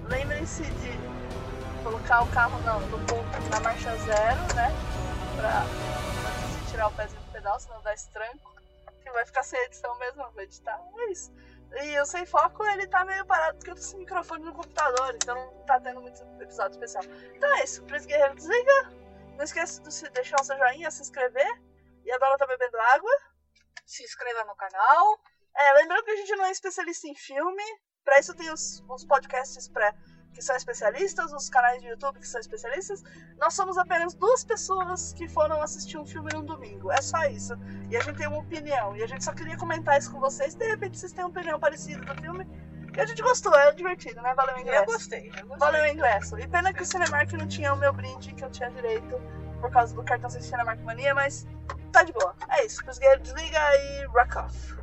Lembrem-se 0.10 0.64
de 0.64 0.92
colocar 1.82 2.24
o 2.24 2.28
carro 2.32 2.60
não, 2.64 2.82
no 2.82 3.00
ponto 3.08 3.50
na 3.50 3.62
marcha 3.62 3.96
zero, 4.00 4.42
né? 4.54 4.70
Pra 5.38 5.62
antes 5.64 6.72
tirar 6.72 6.88
o 6.88 6.92
pezinho 6.92 7.22
do 7.22 7.32
pedal, 7.32 7.58
senão 7.58 7.82
dá 7.84 7.94
esse 7.94 8.10
tranco. 8.12 8.52
Que 9.02 9.12
vai 9.12 9.26
ficar 9.26 9.44
sem 9.44 9.60
edição 9.64 9.98
mesmo, 9.98 10.30
vou 10.30 10.44
editar. 10.44 10.78
É 10.98 11.12
isso. 11.12 11.32
E 11.82 12.00
o 12.00 12.06
Sem 12.06 12.26
Foco, 12.26 12.64
ele 12.66 12.88
tá 12.88 13.04
meio 13.04 13.26
parado 13.26 13.58
porque 13.58 13.72
eu 13.72 13.76
tô 13.76 13.82
sem 13.82 14.00
microfone 14.00 14.44
no 14.44 14.54
computador, 14.54 15.16
então 15.16 15.36
não 15.36 15.66
tá 15.66 15.80
tendo 15.80 16.02
muito 16.02 16.22
episódio 16.40 16.74
especial. 16.74 17.04
Então 17.36 17.52
é 17.58 17.64
isso, 17.64 17.84
Príncipe 17.84 18.14
Guerreiro 18.14 18.36
desliga. 18.36 18.92
Não 19.36 19.44
esqueça 19.44 19.82
de 19.82 20.10
deixar 20.12 20.40
o 20.40 20.44
seu 20.44 20.58
joinha, 20.58 20.92
se 20.92 21.02
inscrever. 21.02 21.62
E 22.06 22.12
a 22.12 22.18
Dora 22.18 22.38
tá 22.38 22.46
bebendo 22.46 22.78
água. 22.80 23.12
Se 23.86 24.04
inscreva 24.04 24.44
no 24.46 24.56
canal. 24.56 25.20
É, 25.56 25.74
lembrando 25.74 26.04
que 26.04 26.12
a 26.12 26.16
gente 26.16 26.36
não 26.36 26.46
é 26.46 26.52
especialista 26.52 27.08
em 27.08 27.16
filme. 27.16 27.64
Pra 28.04 28.20
isso 28.20 28.36
tem 28.36 28.52
os, 28.52 28.84
os 28.88 29.06
podcasts 29.06 29.68
pré 29.70 29.96
que 30.34 30.42
são 30.42 30.56
especialistas, 30.56 31.32
os 31.32 31.50
canais 31.50 31.82
de 31.82 31.88
YouTube 31.88 32.20
que 32.20 32.28
são 32.28 32.42
especialistas. 32.42 33.04
Nós 33.40 33.54
somos 33.54 33.78
apenas 33.78 34.14
duas 34.14 34.44
pessoas 34.44 35.14
que 35.14 35.28
foram 35.28 35.62
assistir 35.62 35.98
um 35.98 36.06
filme 36.06 36.30
num 36.34 36.44
domingo. 36.44 36.92
É 36.92 37.02
só 37.02 37.24
isso. 37.26 37.54
E 37.90 37.96
a 37.96 38.02
gente 38.02 38.18
tem 38.18 38.28
uma 38.28 38.40
opinião. 38.40 38.96
E 38.98 39.04
a 39.04 39.08
gente 39.08 39.24
só 39.24 39.32
queria 39.32 39.56
comentar 39.58 39.98
isso 39.98 40.12
com 40.12 40.20
vocês. 40.20 40.56
De 40.56 40.68
repente 40.68 40.98
vocês 40.98 41.12
têm 41.12 41.24
uma 41.24 41.30
opinião 41.30 41.60
parecida 41.60 42.04
do 42.04 42.22
filme. 42.22 42.48
E 42.96 43.00
a 43.02 43.06
gente 43.06 43.22
gostou, 43.24 43.56
é 43.58 43.72
divertido, 43.74 44.22
né? 44.22 44.34
Valeu 44.36 44.56
o 44.56 44.58
Eu 44.58 44.62
ingresso. 44.62 44.86
gostei, 44.86 45.28
eu 45.28 45.48
gostei. 45.48 45.58
Valeu 45.58 45.84
o 45.84 45.88
ingresso. 45.88 46.40
E 46.40 46.48
pena 46.48 46.72
que 46.74 46.84
o 46.84 46.86
Cinemark 46.86 47.32
não 47.34 47.48
tinha 47.48 47.74
o 47.74 47.78
meu 47.78 47.92
brinde 47.92 48.34
que 48.34 48.44
eu 48.44 48.52
tinha 48.52 48.70
direito 48.70 49.20
por 49.60 49.72
causa 49.72 49.96
do 49.96 50.04
cartão 50.04 50.30
sem 50.30 50.42
Cinemark 50.42 50.80
Mania, 50.82 51.16
mas 51.16 51.48
tá 51.92 52.04
de 52.04 52.12
boa. 52.12 52.36
É 52.50 52.66
isso. 52.66 52.82
Os 52.88 53.00
guerreiros 53.00 53.24
desliga 53.32 53.60
e 53.78 54.06
rock 54.08 54.38
off. 54.38 54.83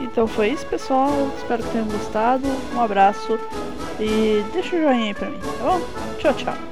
Então 0.00 0.26
foi 0.26 0.48
isso, 0.50 0.66
pessoal. 0.66 1.10
Espero 1.38 1.62
que 1.62 1.70
tenham 1.70 1.86
gostado. 1.86 2.46
Um 2.74 2.80
abraço 2.80 3.38
e 4.00 4.44
deixa 4.52 4.76
o 4.76 4.80
joinha 4.80 5.06
aí 5.06 5.14
pra 5.14 5.30
mim, 5.30 5.38
tá 5.38 5.64
bom? 5.64 5.80
Tchau, 6.18 6.34
tchau. 6.34 6.71